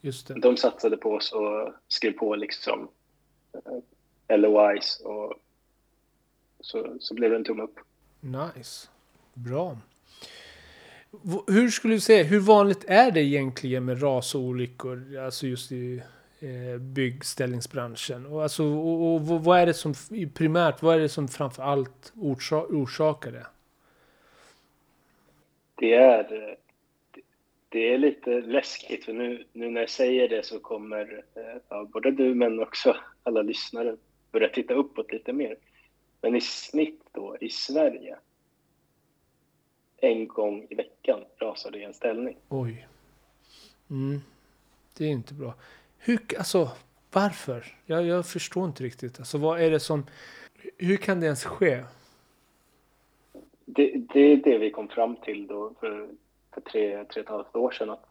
Just 0.00 0.28
det. 0.28 0.34
De 0.34 0.56
satsade 0.56 0.96
på 0.96 1.12
oss 1.12 1.32
och 1.32 1.72
skrev 1.88 2.12
på 2.12 2.36
liksom 2.36 2.88
LOIs 4.28 5.00
och 5.04 5.34
så, 6.60 6.96
så 7.00 7.14
blev 7.14 7.30
det 7.30 7.36
en 7.36 7.44
tumme 7.44 7.62
upp. 7.62 7.78
Nice. 8.20 8.88
Bra. 9.34 9.78
Hur 11.46 11.70
skulle 11.70 11.94
du 11.94 12.00
säga, 12.00 12.24
hur 12.24 12.40
vanligt 12.40 12.84
är 12.88 13.10
det 13.10 13.20
egentligen 13.20 13.84
med 13.84 14.02
rasolyckor, 14.02 15.16
alltså 15.18 15.46
just 15.46 15.72
i 15.72 16.02
eh, 16.40 16.78
byggställningsbranschen? 16.80 18.26
Och, 18.26 18.42
alltså, 18.42 18.64
och, 18.64 19.14
och 19.14 19.20
vad- 19.26 19.58
är 19.60 19.66
det 19.66 19.74
som 19.74 19.94
primärt, 20.34 20.82
vad 20.82 20.94
är 20.96 21.00
det 21.00 21.08
som 21.08 21.28
framför 21.28 21.62
allt 21.62 22.12
orsa, 22.16 22.56
orsakar 22.56 23.32
det? 23.32 23.46
Det 25.74 25.94
är, 25.94 26.48
eh, 26.48 26.54
det 27.72 27.94
är 27.94 27.98
lite 27.98 28.40
läskigt 28.40 29.04
för 29.04 29.12
nu, 29.12 29.44
nu 29.52 29.70
när 29.70 29.80
jag 29.80 29.90
säger 29.90 30.28
det 30.28 30.46
så 30.46 30.60
kommer 30.60 31.24
eh, 31.34 31.62
ja, 31.68 31.84
både 31.92 32.10
du 32.10 32.34
men 32.34 32.60
också 32.60 32.96
alla 33.22 33.42
lyssnare 33.42 33.96
börja 34.32 34.48
titta 34.48 34.74
uppåt 34.74 35.12
lite 35.12 35.32
mer. 35.32 35.56
Men 36.20 36.36
i 36.36 36.40
snitt 36.40 37.02
då 37.12 37.36
i 37.40 37.50
Sverige 37.50 38.18
en 39.96 40.28
gång 40.28 40.66
i 40.70 40.74
veckan 40.74 41.20
rasar 41.38 41.70
det 41.70 41.84
en 41.84 41.94
ställning. 41.94 42.36
Oj. 42.48 42.88
Mm. 43.90 44.20
Det 44.96 45.04
är 45.04 45.08
inte 45.08 45.34
bra. 45.34 45.54
Hur, 45.98 46.18
alltså, 46.38 46.70
varför? 47.12 47.66
Jag, 47.86 48.06
jag 48.06 48.26
förstår 48.26 48.66
inte 48.66 48.84
riktigt. 48.84 49.18
Alltså, 49.18 49.38
vad 49.38 49.60
är 49.60 49.70
det 49.70 49.80
som... 49.80 50.06
Hur 50.78 50.96
kan 50.96 51.20
det 51.20 51.26
ens 51.26 51.44
ske? 51.44 51.84
Det, 53.64 53.94
det 54.12 54.20
är 54.20 54.36
det 54.36 54.58
vi 54.58 54.70
kom 54.70 54.88
fram 54.88 55.16
till 55.16 55.46
då 55.46 55.72
för, 55.80 56.08
för 56.54 56.60
tre, 56.60 57.04
tre 57.04 57.04
och 57.04 57.16
ett 57.16 57.28
halvt 57.28 57.56
år 57.56 57.70
sedan. 57.70 57.90
Att 57.90 58.06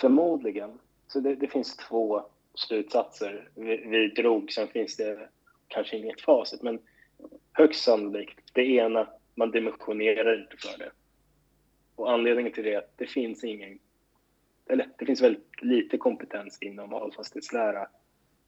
förmodligen, 0.00 0.78
så 1.08 1.20
det, 1.20 1.34
det 1.34 1.48
finns 1.48 1.76
två 1.76 2.22
slutsatser 2.54 3.48
vi, 3.54 3.76
vi 3.76 4.08
drog, 4.08 4.52
sen 4.52 4.68
finns 4.68 4.96
det 4.96 5.28
kanske 5.68 5.96
inget 5.96 6.20
facit, 6.20 6.62
men 6.62 6.78
högst 7.52 7.84
sannolikt, 7.84 8.40
det 8.52 8.66
ena, 8.66 9.08
man 9.34 9.50
dimensionerar 9.50 10.40
inte 10.40 10.56
för 10.56 10.78
det. 10.78 10.90
Och 11.96 12.12
anledningen 12.12 12.52
till 12.52 12.64
det 12.64 12.74
är 12.74 12.78
att 12.78 12.98
det 12.98 13.06
finns 13.06 13.44
ingen 13.44 13.78
eller 14.66 14.88
det 14.98 15.06
finns 15.06 15.22
väldigt 15.22 15.62
lite 15.62 15.98
kompetens 15.98 16.58
inom 16.60 16.92
hållfasthetslära 16.92 17.88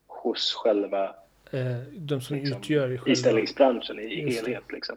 hos 0.06 0.54
själva 0.54 1.14
Eh, 1.50 1.76
de 1.92 2.20
som 2.20 2.36
liksom, 2.36 2.58
utgör 2.58 2.88
själva... 2.96 3.10
i 4.02 4.34
helhet. 4.34 4.72
Liksom. 4.72 4.96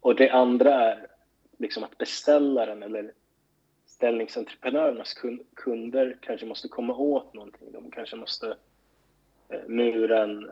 Och 0.00 0.16
det 0.16 0.30
andra 0.30 0.74
är 0.74 1.06
liksom 1.58 1.84
att 1.84 1.98
beställaren 1.98 2.82
eller 2.82 3.12
ställningsentreprenörernas 3.86 5.14
kun- 5.14 5.44
kunder 5.54 6.18
kanske 6.20 6.46
måste 6.46 6.68
komma 6.68 6.96
åt 6.96 7.34
någonting. 7.34 7.72
De 7.72 7.90
kanske 7.90 8.16
måste 8.16 8.56
eh, 9.48 9.60
mura 9.68 10.22
en, 10.22 10.50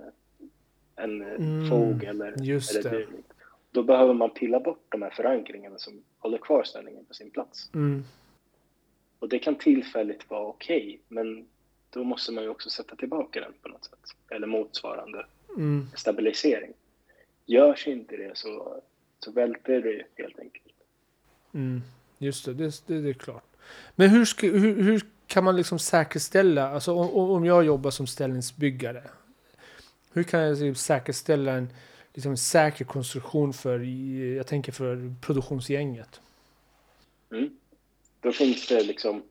en 0.97 1.23
Mm, 1.23 1.69
fog 1.69 2.05
eller, 2.05 2.35
just 2.43 2.71
eller 2.77 2.91
det. 2.91 2.97
dylikt. 2.99 3.33
Då 3.71 3.83
behöver 3.83 4.15
man 4.15 4.31
pilla 4.31 4.61
bort 4.61 4.85
de 4.89 5.03
här 5.03 5.11
förankringarna 5.11 5.79
som 5.79 6.03
håller 6.19 6.39
kvar 6.39 6.65
ställningen 6.65 7.05
på 7.05 7.15
sin 7.15 7.31
plats. 7.31 7.71
Mm, 7.75 8.05
Och 9.19 9.29
det 9.29 9.39
kan 9.39 9.55
tillfälligt 9.55 10.31
vara 10.31 10.47
okej, 10.47 11.01
men 11.09 11.47
då 11.91 12.05
måste 12.05 12.33
man 12.33 12.45
ju 12.45 12.51
också 12.51 12.71
sätta 12.71 12.97
tillbaka 12.97 13.41
den 13.41 13.53
på 13.63 13.69
något 13.69 13.85
sätt. 13.85 13.99
Eller 14.31 14.47
motsvarande 14.47 15.27
mm, 15.57 15.87
stabilisering. 15.97 16.73
Görs 17.47 17.89
inte 17.89 18.17
det 18.17 18.37
så, 18.39 18.83
så 19.19 19.31
välter 19.33 19.81
det 19.81 20.03
helt 20.23 20.39
enkelt 20.39 20.66
mm. 21.57 21.83
Just 22.19 22.45
det, 22.45 22.55
det, 22.55 22.83
det, 22.87 23.01
det 23.01 23.09
är 23.09 23.15
klart. 23.15 23.45
Men 23.95 24.11
hur, 24.11 24.25
ska, 24.25 24.47
hur, 24.47 24.83
hur 24.83 25.01
kan 25.27 25.45
man 25.45 25.57
liksom 25.57 25.79
säkerställa, 25.79 26.71
alltså 26.71 26.95
om, 26.95 27.31
om 27.31 27.45
jag 27.45 27.65
jobbar 27.65 27.91
som 27.91 28.07
ställningsbyggare, 28.07 29.03
hur 30.13 30.23
kan 30.23 30.41
jag 30.41 30.51
liksom 30.51 30.75
säkerställa 30.75 31.53
en, 31.53 31.69
liksom 32.15 32.31
en 32.31 32.37
säker 32.37 32.85
konstruktion 32.85 33.53
för, 33.53 33.81
jag 34.37 34.47
tänker 34.47 34.73
för 34.73 35.15
produktionsgänget? 35.23 36.21
Mm. 37.31 37.51
Då 38.21 38.33
finns 38.33 38.69
det 38.69 38.83
liksom 38.85 39.23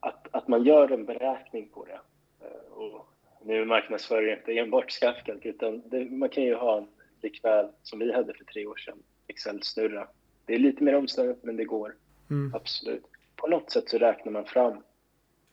att, 0.00 0.28
att 0.30 0.48
man 0.48 0.64
gör 0.64 0.92
en 0.92 1.04
beräkning 1.04 1.68
på 1.68 1.84
det. 1.84 2.00
Eh, 2.46 2.72
och 2.72 3.08
nu 3.44 3.64
marknadsför 3.64 4.22
jag 4.22 4.38
inte 4.38 4.58
enbart 4.58 4.90
Skaftkalk 4.90 5.46
utan 5.46 5.82
det, 5.86 6.10
man 6.10 6.28
kan 6.28 6.44
ju 6.44 6.54
ha 6.54 6.78
en 6.78 6.86
likväl 7.22 7.68
som 7.82 7.98
vi 7.98 8.12
hade 8.12 8.34
för 8.34 8.44
tre 8.44 8.66
år 8.66 8.76
sedan, 8.76 8.98
Excel-snurra. 9.26 10.08
Det 10.52 10.56
är 10.56 10.60
lite 10.60 10.84
mer 10.84 10.94
omständigt 10.94 11.42
men 11.42 11.56
det 11.56 11.64
går 11.64 11.94
Mm, 12.30 12.54
absolut. 12.54 13.04
På 13.36 13.46
något 13.46 13.70
sätt 13.70 13.88
så 13.88 13.98
räknar 13.98 14.32
man 14.32 14.44
fram 14.44 14.82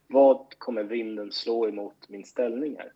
vad 0.08 0.46
kommer 0.58 0.84
vinden 0.84 1.32
slå 1.32 1.68
emot 1.68 2.10
min 2.10 2.25
ställningar? 2.25 2.94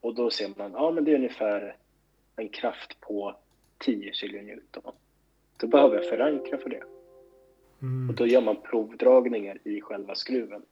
Och 0.00 0.14
då 0.14 0.30
ser 0.30 0.52
man, 0.56 0.72
ja 0.72 0.90
men 0.90 1.04
det 1.04 1.10
är 1.10 1.14
ungefär 1.14 1.76
en 2.36 2.48
kraft 2.48 3.00
på 3.00 3.36
10 3.78 4.12
kilonewton. 4.12 4.92
Då 5.56 5.66
behöver 5.66 5.96
jag 5.96 6.08
förankra 6.08 6.58
för 6.58 6.70
det. 6.70 6.82
Och 7.76 7.82
mm, 7.82 8.14
då 8.14 8.26
gör 8.26 8.40
man 8.40 8.56
provdragningar 8.62 9.58
i 9.64 9.80
själva 9.80 10.14
skruven. 10.14 10.62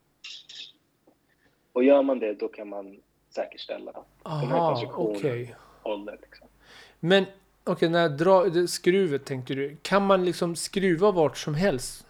Och 1.73 1.85
gör 1.85 2.03
man 2.03 2.19
det, 2.19 2.35
då 2.35 2.49
kan 2.49 2.69
man 2.69 2.97
säkerställa 3.31 3.91
att 3.91 4.07
den 4.23 4.33
här 4.33 4.59
aha, 4.59 4.69
konstruktionen 4.69 5.17
okej. 5.17 5.55
håller. 5.83 6.19
Liksom. 6.23 6.49
Men 7.01 7.25
okej, 7.65 7.89
när 7.89 8.09
drar 8.09 8.47
det- 8.47 8.69
skruvet 8.69 9.25
tänkte 9.25 9.55
du, 9.55 9.77
kan 9.83 10.07
man 10.07 10.25
liksom 10.25 10.57
skruva 10.57 11.11
vart 11.11 11.37
som 11.37 11.55
helst? 11.55 12.07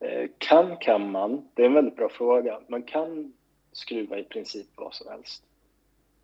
Eh, 0.00 0.28
Kan 0.38 0.76
kan 0.76 1.10
man? 1.10 1.48
Det 1.54 1.62
är 1.62 1.66
en 1.66 1.74
väldigt 1.74 1.96
bra 1.96 2.08
fråga. 2.08 2.60
Man 2.68 2.82
kan 2.82 3.32
skruva 3.72 4.18
i 4.18 4.24
princip 4.24 4.66
vad 4.74 4.94
som 4.94 5.10
helst. 5.10 5.42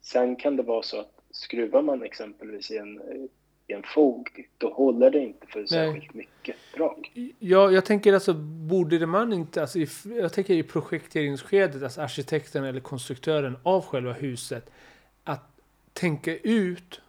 Sen 0.01 0.37
kan 0.37 0.57
det 0.57 0.63
vara 0.63 0.83
så 0.83 1.01
att 1.01 1.13
skruvar 1.31 1.83
man 1.83 2.03
exempelvis 2.03 2.71
i 2.71 2.77
en, 2.79 3.01
i 3.67 3.73
en 3.73 3.83
fog, 3.83 4.49
då 4.59 4.73
håller 4.73 5.11
det 5.11 5.19
inte 5.19 5.47
för 5.47 5.67
särskilt 5.67 6.15
mycket 6.15 6.57
drag. 6.77 7.13
Ja, 7.39 7.71
jag 7.71 7.85
tänker 7.85 8.13
alltså, 8.13 8.35
borde 8.69 8.99
det 8.99 9.07
man 9.07 9.33
inte, 9.33 9.61
alltså 9.61 9.79
i, 9.79 9.89
jag 10.05 10.33
tänker 10.33 10.55
i 10.55 10.63
projekteringsskedet, 10.63 11.83
alltså 11.83 12.01
arkitekten 12.01 12.65
eller 12.65 12.81
konstruktören 12.81 13.57
av 13.63 13.85
själva 13.85 14.13
huset, 14.13 14.71
att 15.25 15.61
tänka 15.93 16.37
ut, 16.37 17.01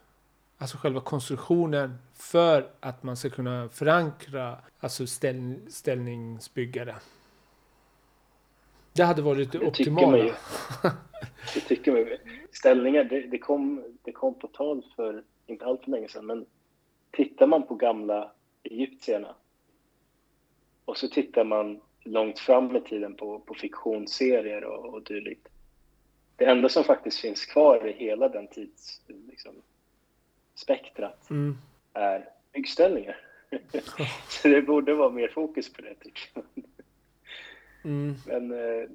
alltså 0.64 0.78
själva 0.78 1.02
konstruktionen 1.02 1.98
för 2.14 2.70
att 2.80 3.04
man 3.04 3.18
ska 3.18 3.30
kunna 3.30 3.70
förankra, 3.70 4.58
alltså 4.80 5.08
ställ, 5.08 5.60
ställningsbyggare. 5.68 6.96
Det 8.94 9.04
hade 9.04 9.22
varit 9.22 9.52
det 9.52 9.72
tycker 9.72 9.92
man 9.92 10.04
optimala. 10.04 10.36
Det 11.54 11.60
tycker 11.60 11.92
man 11.92 12.02
ju. 12.02 12.18
Ställningar, 12.52 13.04
det, 13.04 13.28
det, 13.28 13.38
kom, 13.38 13.84
det 14.04 14.12
kom 14.12 14.40
på 14.40 14.48
tal 14.48 14.86
för 14.96 15.24
inte 15.48 15.66
allt 15.66 15.84
för 15.84 15.92
länge 15.92 16.08
sedan, 16.08 16.26
men 16.26 16.46
tittar 17.12 17.48
man 17.48 17.68
på 17.68 17.76
gamla 17.76 18.32
egyptierna 18.64 19.36
och 20.86 20.98
så 20.98 21.08
tittar 21.08 21.44
man 21.44 21.82
långt 22.04 22.40
fram 22.40 22.76
i 22.76 22.82
tiden 22.82 23.16
på, 23.16 23.40
på 23.40 23.54
fiktionsserier 23.54 24.64
och, 24.64 24.94
och 24.94 25.04
dylikt. 25.04 25.48
Det 26.36 26.46
enda 26.46 26.70
som 26.70 26.84
faktiskt 26.84 27.20
finns 27.20 27.46
kvar 27.46 27.88
i 27.88 27.92
hela 27.92 28.30
den 28.30 28.48
tids 28.48 29.02
liksom, 29.08 29.54
spektrat 30.56 31.30
Mm. 31.30 31.58
är 31.94 32.30
byggställningar. 32.54 33.18
så 34.30 34.48
det 34.48 34.62
borde 34.62 34.94
vara 34.94 35.10
mer 35.10 35.28
fokus 35.28 35.74
på 35.74 35.82
det 35.82 35.96
tycker 35.96 36.30
jag. 36.34 36.44
Mm. 37.84 38.16
Men 38.28 38.52
eh, 38.52 38.90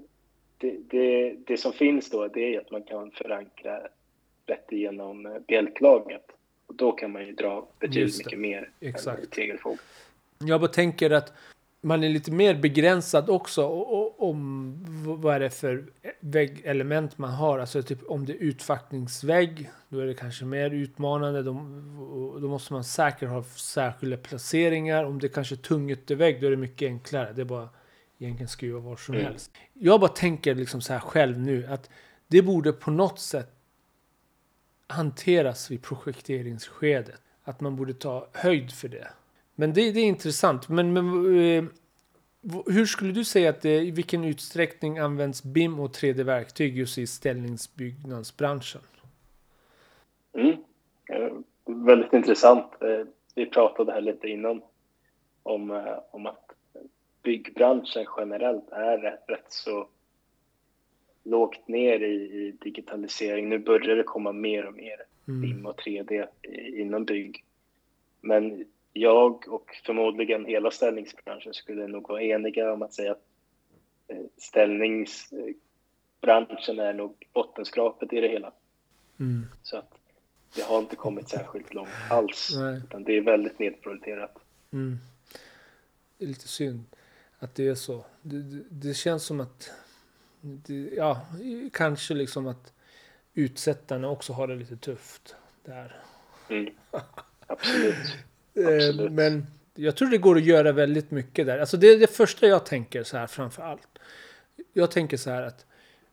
det, 0.58 0.76
det, 0.90 1.36
det 1.46 1.56
som 1.56 1.72
finns 1.72 2.10
då 2.10 2.28
det 2.28 2.54
är 2.54 2.60
att 2.60 2.70
man 2.70 2.82
kan 2.82 3.10
förankra 3.10 3.80
rätt 4.46 4.72
igenom 4.72 5.26
eh, 5.26 5.38
bjälklaget. 5.46 6.24
Och 6.66 6.74
då 6.74 6.92
kan 6.92 7.12
man 7.12 7.26
ju 7.26 7.32
dra 7.32 7.66
betydligt 7.78 8.18
mycket 8.18 8.38
mer 8.38 8.70
Exakt. 8.80 9.20
än 9.20 9.26
tegelfåg. 9.30 9.78
Jag 10.38 10.60
bara 10.60 10.70
tänker 10.70 11.10
att 11.10 11.32
man 11.80 12.04
är 12.04 12.08
lite 12.08 12.30
mer 12.32 12.54
begränsad 12.54 13.30
också 13.30 13.66
om 14.18 14.74
vad 15.22 15.34
är 15.34 15.40
det 15.40 15.50
för 15.50 15.92
väggelement 16.20 17.18
man 17.18 17.30
har. 17.30 17.58
Alltså 17.58 17.82
typ 17.82 17.98
om 18.10 18.26
det 18.26 18.32
är 18.32 18.36
utfackningsvägg, 18.36 19.70
då 19.88 19.98
är 20.00 20.06
det 20.06 20.14
kanske 20.14 20.44
mer 20.44 20.70
utmanande. 20.70 21.42
Då, 21.42 21.52
måste 22.48 22.72
man 22.72 22.84
säkert 22.84 23.28
ha 23.28 23.42
särskilda 23.42 24.16
placeringar. 24.16 25.04
Om 25.04 25.18
det 25.18 25.28
kanske 25.28 25.54
är 25.54 25.56
tungyttervägg, 25.56 26.40
då 26.40 26.46
är 26.46 26.50
det 26.50 26.56
mycket 26.56 26.86
enklare. 26.86 27.32
Det 27.32 27.40
är 27.40 27.44
bara 27.44 27.68
egentligen 28.18 28.48
skruva 28.48 28.80
var 28.80 28.96
som 28.96 29.14
Mm. 29.14 29.26
helst. 29.26 29.50
Jag 29.72 30.00
bara 30.00 30.10
tänker 30.10 30.54
liksom 30.54 30.80
så 30.80 30.92
här 30.92 31.00
själv 31.00 31.38
nu 31.38 31.66
att 31.66 31.90
det 32.28 32.42
borde 32.42 32.72
på 32.72 32.90
något 32.90 33.20
sätt 33.20 33.54
hanteras 34.86 35.70
vid 35.70 35.82
projekteringsskedet. 35.82 37.22
Att 37.44 37.60
man 37.60 37.76
borde 37.76 37.94
ta 37.94 38.28
höjd 38.32 38.72
för 38.72 38.88
det. 38.88 39.08
Men 39.60 39.72
det, 39.72 39.92
det 39.92 40.00
är 40.00 40.04
intressant. 40.04 40.68
Men, 40.68 40.92
men 40.92 41.36
eh, 41.36 41.64
hur 42.66 42.86
skulle 42.86 43.12
du 43.12 43.24
säga 43.24 43.50
att 43.50 43.60
det, 43.62 43.76
i 43.80 43.90
vilken 43.90 44.24
utsträckning 44.24 44.98
används 44.98 45.42
BIM 45.42 45.80
och 45.80 45.90
3D-verktyg 45.96 46.76
just 46.76 46.98
i 46.98 47.06
ställningsbyggnadsbranschen? 47.06 48.80
Mm. 50.32 50.56
Eh, 51.10 51.32
väldigt 51.66 52.12
intressant. 52.12 52.82
Eh, 52.82 53.06
vi 53.34 53.46
pratade 53.46 53.92
här 53.92 54.00
lite 54.00 54.28
innan 54.28 54.62
om, 55.42 55.92
om 56.10 56.26
att 56.26 56.50
byggbranschen 57.22 58.06
generellt 58.16 58.68
är 58.70 58.98
rätt, 58.98 59.24
rätt 59.28 59.46
så 59.52 59.88
lågt 61.24 61.68
ner 61.68 62.00
i, 62.00 62.14
i 62.14 62.54
digitalisering. 62.60 63.48
Nu 63.48 63.58
börjar 63.58 63.96
det 63.96 64.02
komma 64.02 64.32
mer 64.32 64.66
och 64.66 64.74
mer 64.74 64.96
Mm. 65.28 65.40
BIM 65.40 65.66
och 65.66 65.80
3D 65.80 66.26
i- 66.42 66.80
inom 66.80 67.04
bygg. 67.04 67.44
Men 68.20 68.64
jag 68.92 69.48
och 69.48 69.80
förmodligen 69.84 70.44
hela 70.44 70.70
ställningsbranschen 70.70 71.54
skulle 71.54 71.86
nog 71.86 72.08
vara 72.08 72.22
eniga 72.22 72.72
om 72.72 72.82
att 72.82 72.94
säga 72.94 73.12
att 73.12 73.22
eh, 74.08 74.24
ställningsbranschen 74.36 76.78
är 76.78 76.92
nog 76.92 77.26
bottenskrapet 77.32 78.12
i 78.12 78.20
det 78.20 78.28
hela. 78.28 78.52
Mm. 79.20 79.46
Så 79.62 79.76
att 79.76 79.94
det 80.54 80.62
har 80.62 80.78
inte 80.78 80.96
kommit 80.96 81.28
särskilt 81.28 81.74
långt 81.74 81.88
alls, 82.10 82.50
Nej. 82.60 82.76
utan 82.76 83.04
det 83.04 83.16
är 83.16 83.20
väldigt 83.20 83.58
nedprioriterat. 83.58 84.38
Mm. 84.72 84.98
Det 86.18 86.24
är 86.24 86.28
lite 86.28 86.48
synd 86.48 86.84
att 87.38 87.54
det 87.54 87.68
är 87.68 87.74
så. 87.74 88.04
Det, 88.22 88.42
det, 88.42 88.64
det 88.70 88.94
känns 88.94 89.24
som 89.24 89.40
att, 89.40 89.70
det, 90.40 90.90
ja, 90.96 91.26
kanske 91.72 92.14
liksom 92.14 92.46
att 92.46 92.72
utsättarna 93.34 94.10
också 94.10 94.32
har 94.32 94.48
det 94.48 94.54
lite 94.54 94.76
tufft 94.76 95.36
där. 95.64 95.96
Mm. 96.48 96.74
Absolut. 97.46 97.96
Eh, 98.58 98.74
Absolut. 98.74 99.12
Men 99.12 99.46
jag 99.74 99.96
tror 99.96 100.08
det 100.08 100.18
går 100.18 100.36
att 100.36 100.44
göra 100.44 100.72
väldigt 100.72 101.10
mycket 101.10 101.46
där. 101.46 101.58
Alltså 101.58 101.76
det 101.76 101.86
är 101.86 101.98
det 101.98 102.16
första 102.16 102.46
jag 102.46 102.66
tänker 102.66 103.02
så 103.02 103.16
här 103.16 103.26
framför 103.26 103.62
allt. 103.62 103.88
Jag 104.72 104.90
tänker 104.90 105.16
så 105.16 105.30
här 105.30 105.42
att 105.42 105.66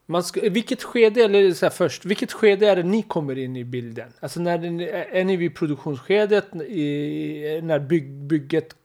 man 0.06 0.24
ska, 0.24 0.50
vilket 0.50 0.84
skede, 0.84 1.24
eller 1.24 1.52
så 1.52 1.66
här 1.66 1.72
först, 1.72 2.06
vilket 2.06 2.32
skede 2.32 2.70
är 2.70 2.76
det 2.76 2.84
ni 2.84 3.02
kommer 3.02 3.38
in 3.38 3.56
i 3.56 3.64
bilden? 3.64 4.14
Alltså 4.20 4.40
när 4.40 4.58
den, 4.58 4.80
är 4.80 5.24
ni 5.24 5.36
vid 5.36 5.56
produktionsskedet, 5.56 6.56
i, 6.56 7.60
när 7.64 7.80
bygg, 7.80 8.12
bygget 8.12 8.76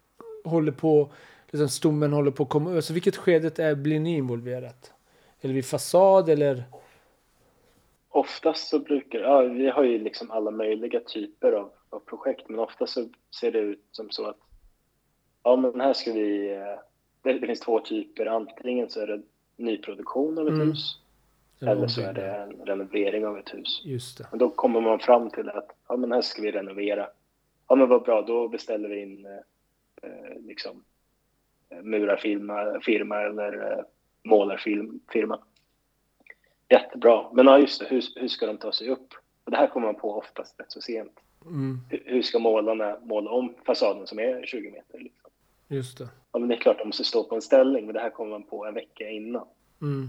håller 0.45 0.73
på, 0.73 1.13
liksom 1.51 1.69
stommen 1.69 2.13
håller 2.13 2.31
på 2.31 2.43
att 2.43 2.49
komma, 2.49 2.75
alltså 2.75 2.93
vilket 2.93 3.17
skedet 3.17 3.59
är, 3.59 3.75
blir 3.75 4.01
ni 4.01 4.17
involverat? 4.17 4.93
Eller 5.41 5.55
vid 5.55 5.65
fasad 5.65 6.29
eller? 6.29 6.63
Oftast 8.09 8.69
så 8.69 8.79
brukar, 8.79 9.19
ja, 9.19 9.41
vi 9.41 9.71
har 9.71 9.85
ju 9.85 9.99
liksom 9.99 10.31
alla 10.31 10.51
möjliga 10.51 11.01
typer 11.01 11.53
av, 11.53 11.71
av 11.91 12.01
projekt, 12.01 12.49
men 12.49 12.59
ofta 12.59 12.87
så 12.87 13.09
ser 13.41 13.53
det 13.53 13.59
ut 13.59 13.85
som 13.91 14.11
så 14.11 14.27
att 14.27 14.39
ja 15.43 15.57
men 15.57 15.81
här 15.81 15.93
ska 15.93 16.13
vi, 16.13 16.55
eh, 16.55 16.79
det, 17.23 17.47
finns 17.47 17.61
två 17.61 17.81
typer, 17.81 18.27
antingen 18.27 18.91
så 18.91 19.01
är 19.01 19.07
det 19.07 19.23
nyproduktion 19.57 20.39
av 20.39 20.49
ett 20.49 20.55
Mm. 20.55 20.69
hus 20.69 21.01
eller 21.63 21.87
så 21.89 22.01
är 22.01 22.13
det 22.13 22.31
en 22.35 22.53
renovering 22.53 23.27
av 23.27 23.39
ett 23.39 23.55
hus. 23.55 23.83
Just 23.85 24.19
det. 24.19 24.27
Men 24.31 24.39
då 24.39 24.51
kommer 24.51 24.81
man 24.81 24.99
fram 24.99 25.31
till 25.31 25.49
att 25.49 25.71
ja, 25.89 25.97
men 25.97 26.13
här 26.13 26.21
ska 26.21 26.43
vi 26.43 26.51
renovera. 26.51 27.09
Ja, 27.69 27.75
men 27.75 27.89
vad 27.89 28.03
bra, 28.03 28.23
då 28.23 28.49
beställer 28.49 28.89
vi 28.89 29.03
in 29.03 29.27
eh, 29.27 29.33
eh, 30.03 30.41
liksom, 30.41 30.85
eh, 31.69 31.83
murarfirma 31.83 32.81
firma 32.83 33.21
eller 33.21 33.73
eh, 33.73 33.85
målarfirma. 34.23 35.39
Jättebra. 36.69 37.33
Men 37.33 37.47
ja, 37.47 37.59
just 37.59 37.81
det, 37.81 37.87
hur, 37.87 38.03
hur 38.21 38.29
ska 38.29 38.47
de 38.47 38.59
ta 38.59 38.73
sig 38.73 38.89
upp? 38.89 39.09
Och 39.45 39.51
det 39.51 39.57
här 39.57 39.67
kommer 39.67 39.87
man 39.87 40.01
på 40.01 40.19
oftast 40.19 40.61
rätt 40.61 40.73
så 40.73 40.81
sent. 40.81 41.21
Mm. 41.47 41.81
Hur, 41.89 42.23
ska 42.23 42.39
målarna 42.39 42.99
måla 43.03 43.31
om 43.31 43.55
fasaden 43.67 44.07
som 44.07 44.19
är 44.19 44.47
20 44.47 44.71
meter? 44.71 44.99
Liksom? 44.99 45.31
Just 45.69 45.99
det. 45.99 46.09
Ja, 46.33 46.39
men 46.39 46.49
det 46.49 46.55
är 46.55 46.61
klart 46.61 46.79
de 46.79 46.89
måste 46.89 47.05
stå 47.05 47.25
på 47.25 47.35
en 47.35 47.43
ställning, 47.43 47.87
men 47.87 47.95
det 47.95 48.01
här 48.01 48.11
kommer 48.11 48.31
man 48.31 48.43
på 48.43 48.67
en 48.67 48.75
vecka 48.75 49.09
innan. 49.09 49.47
Mm. 49.83 50.09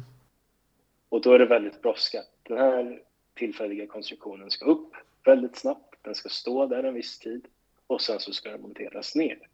Och 1.09 1.21
då 1.21 1.33
är 1.33 1.39
det 1.39 1.45
väldigt 1.45 1.81
brådskande. 1.81 2.27
Den 2.43 2.57
här 2.57 3.01
tillfälliga 3.33 3.87
konstruktionen 3.87 4.51
ska 4.51 4.65
upp 4.65 4.93
väldigt 5.25 5.55
snabbt. 5.55 5.95
Den 6.01 6.15
ska 6.15 6.29
stå 6.29 6.65
där 6.65 6.83
en 6.83 6.93
viss 6.93 7.19
tid 7.19 7.47
och 7.87 8.01
sen 8.01 8.19
så 8.19 8.33
ska 8.33 8.49
den 8.49 8.61
monteras 8.61 9.15
ner. 9.15 9.47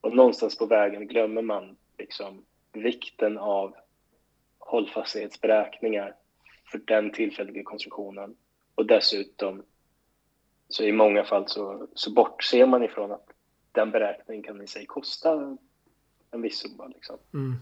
Och 0.00 0.16
någonstans 0.16 0.58
på 0.58 0.66
vägen 0.66 1.06
glömmer 1.06 1.42
man 1.42 1.76
liksom 1.98 2.44
vikten 2.72 3.38
av 3.38 3.74
hållfasthetsberäkningar 4.58 6.14
för 6.70 6.78
den 6.78 7.10
tillfälliga 7.10 7.62
konstruktionen. 7.62 8.36
Och 8.74 8.86
dessutom 8.86 9.62
så 10.68 10.84
i 10.84 10.92
många 10.92 11.24
fall 11.24 11.48
så, 11.48 11.86
så 11.94 12.10
bortser 12.12 12.66
man 12.66 12.82
ifrån 12.82 13.12
att 13.12 13.30
den 13.72 13.90
beräkningen 13.90 14.42
kan 14.42 14.62
i 14.62 14.66
sig 14.66 14.86
kosta 14.86 15.56
en 16.30 16.42
viss 16.42 16.58
summa. 16.58 16.86
Liksom. 16.86 17.18
Mm. 17.34 17.54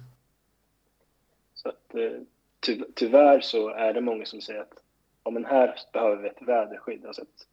Så 1.55 1.69
att, 1.69 1.95
eh, 1.95 2.21
ty, 2.61 2.83
tyvärr 2.95 3.41
så 3.41 3.69
är 3.69 3.95
det 3.95 4.01
många 4.01 4.25
som 4.27 4.41
säger 4.41 4.61
att 4.61 4.83
ja, 5.25 5.31
men 5.31 5.45
här 5.45 5.79
behöver 5.93 6.23
vi 6.23 6.29
ett 6.29 6.43
väderskydd, 6.43 7.07
alltså 7.07 7.23
ett 7.23 7.47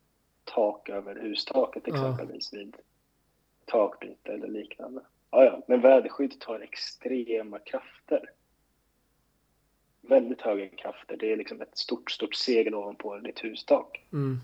tak 0.43 0.89
över 0.89 1.15
hustaket 1.15 1.83
Ja. 1.85 1.93
exempelvis 1.93 2.53
vid 2.53 2.75
takbyte 3.65 4.33
eller 4.33 4.47
liknande. 4.47 5.01
Ja, 5.31 5.43
ja, 5.45 5.61
men 5.67 5.81
väderskydd 5.81 6.39
tar 6.39 6.59
extrema 6.59 7.59
krafter. 7.59 8.29
Väldigt 10.01 10.41
höga 10.41 10.69
krafter. 10.69 11.17
Det 11.17 11.31
är 11.31 11.37
liksom 11.37 11.61
ett 11.61 11.77
stort, 11.77 12.11
stort 12.11 12.35
segel 12.35 12.75
ovanpå 12.75 13.17
ditt 13.17 13.43
hustak. 13.43 14.05
Mm. 14.13 14.37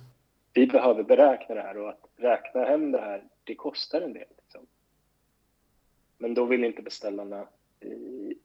Vi 0.54 0.68
behöver 0.68 1.04
beräkna 1.04 1.56
det 1.56 1.62
här 1.62 1.78
och 1.78 1.90
att 1.90 2.02
räkna 2.16 2.64
hem 2.64 2.92
det 2.92 3.00
här, 3.00 3.24
det 3.44 3.56
kostar 3.56 4.02
en 4.02 4.14
del. 4.14 4.28
Liksom. 4.38 4.66
Men 6.18 6.34
då 6.34 6.46
vill 6.46 6.64
inte 6.64 6.82
beställarna 6.82 7.48
i, 7.80 7.88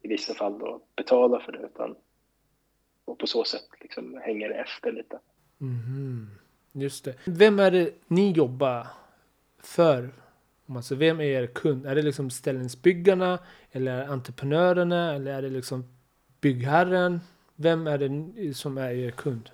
i 0.02 0.08
vissa 0.08 0.34
fall 0.34 0.58
då 0.58 0.80
betala 0.96 1.40
för 1.40 1.52
det 1.52 1.58
utan 1.58 1.96
och 3.04 3.18
på 3.18 3.26
så 3.26 3.44
sätt 3.44 3.68
liksom 3.80 4.20
hänger 4.22 4.48
det 4.48 4.54
efter 4.54 4.92
lite. 4.92 5.18
Mm, 5.60 6.28
Just 6.72 7.04
det. 7.04 7.14
Vem 7.24 7.58
är 7.58 7.70
det 7.70 7.94
ni 8.06 8.32
jobbar 8.32 8.86
för? 9.58 10.10
Alltså 10.66 10.94
vem 10.94 11.20
är 11.20 11.24
er 11.24 11.46
kund? 11.46 11.86
Är 11.86 11.94
det 11.94 12.02
liksom 12.02 12.30
ställningsbyggarna? 12.30 13.38
Eller 13.72 14.06
entreprenörerna? 14.08 15.14
Eller 15.14 15.34
är 15.34 15.42
det 15.42 15.50
liksom 15.50 15.84
byggherren? 16.40 17.20
Vem 17.56 17.86
är 17.86 17.98
det 17.98 18.54
som 18.54 18.78
är 18.78 18.90
er 18.90 19.10
kund? 19.10 19.50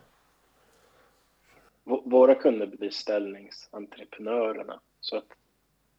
Våra 2.04 2.34
kunder 2.34 2.66
blir 2.66 2.90
ställningsentreprenörerna 2.90 4.80
så 5.00 5.16
att 5.16 5.32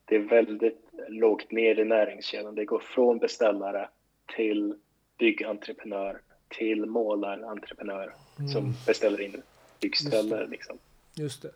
det 0.05 0.15
är 0.15 0.19
väldigt 0.19 0.89
lågt 1.07 1.51
ner 1.51 1.79
i 1.79 1.85
näringskedjan. 1.85 2.55
Det 2.55 2.65
går 2.65 2.79
från 2.79 3.17
beställare 3.17 3.89
till 4.35 4.75
byggentreprenör 5.17 6.21
till 6.47 6.85
målarentreprenör 6.85 8.13
som 8.53 8.73
beställer 8.85 9.21
in 9.21 9.41
byggställer. 9.81 10.47
Liksom. 10.47 10.77
Just 11.13 11.41
det. 11.41 11.51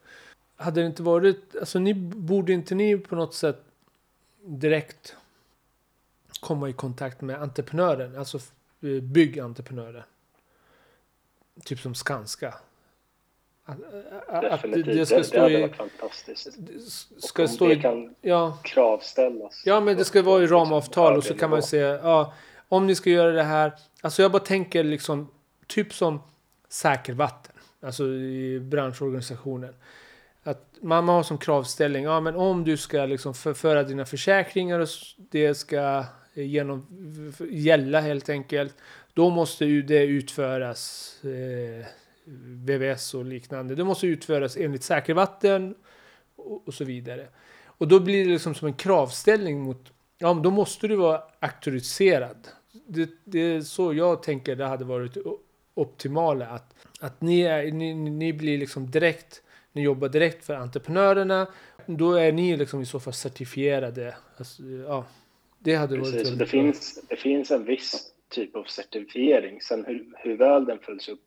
Hade 0.56 0.82
det 0.82 0.88
inte 0.88 1.04
varit, 1.04 1.56
alltså 1.56 1.80
ni 1.80 1.94
borde 1.94 2.54
inte 2.54 2.76
ni 2.76 2.98
på 2.98 3.16
något 3.16 3.34
sätt 3.34 3.64
direkt 4.42 5.16
komma 6.40 6.70
i 6.70 6.74
kontakt 6.74 7.22
med 7.22 7.42
entreprenören, 7.42 8.18
alltså 8.18 8.38
eh, 8.82 9.02
byggentreprenören? 9.02 10.04
Typ 11.64 11.80
som 11.80 11.96
Skanska. 11.96 12.54
Att, 13.68 13.78
att 14.28 14.34
att 14.34 14.42
det, 14.42 14.50
Definitivt. 14.50 14.96
det 14.96 15.06
ska 15.06 15.16
det, 15.16 15.22
det 15.22 15.26
stå 15.28 15.40
hade 15.40 15.58
i, 15.58 15.62
varit 15.62 15.76
fantastiskt. 15.76 16.48
det 16.58 17.22
ska 17.22 17.48
stå 17.48 17.68
det 17.68 17.76
kan 17.76 18.16
ja, 18.22 18.58
kravställas. 18.64 19.62
Ja, 19.66 19.80
men 19.80 19.98
det 19.98 20.06
ska 20.06 20.22
vara 20.22 20.44
i 20.44 20.48
ramavtal 20.48 21.18
och 21.18 21.24
så 21.24 21.34
kan 21.34 21.50
man 21.50 21.64
säga, 21.64 22.00
ja, 22.04 22.34
om 22.70 22.88
ni 22.88 22.96
ska 22.96 23.10
göra 23.10 23.32
det 23.32 23.44
här. 23.44 23.72
Alltså 24.02 24.22
jag 24.22 24.32
bara 24.32 24.44
tänker 24.44 24.84
liksom, 24.84 25.28
typ 25.68 25.94
som 25.94 26.22
säker 26.70 27.14
vatten, 27.14 27.56
alltså 27.82 28.04
i 28.08 28.60
branschorganisationen. 28.60 29.74
Att 30.44 30.70
man 30.82 31.08
har 31.10 31.24
som 31.24 31.38
kravställning, 31.38 32.04
ja 32.04 32.20
men 32.20 32.36
om 32.36 32.64
du 32.64 32.78
ska 32.78 33.06
liksom 33.06 33.34
förföra 33.34 33.84
dina 33.84 34.06
försäkringar 34.06 34.80
och 34.80 34.88
det 35.18 35.56
ska 35.56 36.06
genom, 36.34 36.88
f- 37.40 37.48
gälla 37.52 38.00
helt 38.02 38.30
enkelt. 38.30 38.76
Då 39.14 39.30
måste 39.30 39.66
ju 39.66 39.82
det 39.82 40.04
utföras 40.04 41.16
eh, 41.24 41.86
VVS 42.66 43.14
och 43.14 43.26
liknande. 43.26 43.76
Det 43.76 43.84
måste 43.84 44.08
utföras 44.08 44.58
enligt 44.58 44.84
säker 44.84 45.14
vatten 45.14 45.76
och, 46.36 46.68
och 46.68 46.74
så 46.74 46.84
vidare. 46.84 47.28
Och 47.66 47.88
då 47.88 48.00
blir 48.00 48.26
det 48.26 48.32
liksom 48.32 48.56
som 48.56 48.68
en 48.68 48.74
kravställning 48.74 49.60
mot, 49.62 49.94
ja 50.18 50.34
men 50.34 50.44
då 50.44 50.52
måste 50.52 50.88
du 50.88 50.96
vara 50.96 51.22
auktoriserad. 51.40 52.48
Det, 52.88 53.10
det 53.24 53.40
är 53.40 53.62
så 53.62 53.94
jag 53.94 54.24
tänker 54.24 54.56
det 54.56 54.66
hade 54.66 54.86
varit 54.86 55.18
optimala. 55.74 56.48
Att, 56.48 56.76
att 57.00 57.22
ni, 57.22 57.42
är, 57.42 57.72
ni, 57.72 57.94
ni 57.94 58.34
blir 58.34 58.58
liksom 58.58 58.92
direkt, 58.92 59.42
ni 59.74 59.82
jobbar 59.82 60.10
direkt 60.10 60.46
för 60.46 60.54
entreprenörerna. 60.54 61.48
Då 61.86 62.14
är 62.14 62.32
ni 62.32 62.58
liksom 62.58 62.82
i 62.82 62.86
så 62.86 63.00
fall 63.00 63.14
certifierade. 63.14 64.16
Alltså, 64.38 64.64
ja, 64.64 65.06
det 65.60 65.76
hade 65.76 65.98
varit 65.98 66.12
Precis, 66.12 66.28
väldigt 66.28 66.40
det 66.40 66.58
bra. 66.58 66.64
finns, 66.64 67.00
det 67.10 67.16
finns 67.16 67.52
en 67.52 67.66
viss 67.66 68.12
typ 68.30 68.56
av 68.56 68.64
certifiering. 68.64 69.62
Sen 69.62 69.86
hur, 69.86 70.06
hur 70.18 70.38
väl 70.38 70.66
den 70.66 70.80
följs 70.80 71.10
upp, 71.10 71.24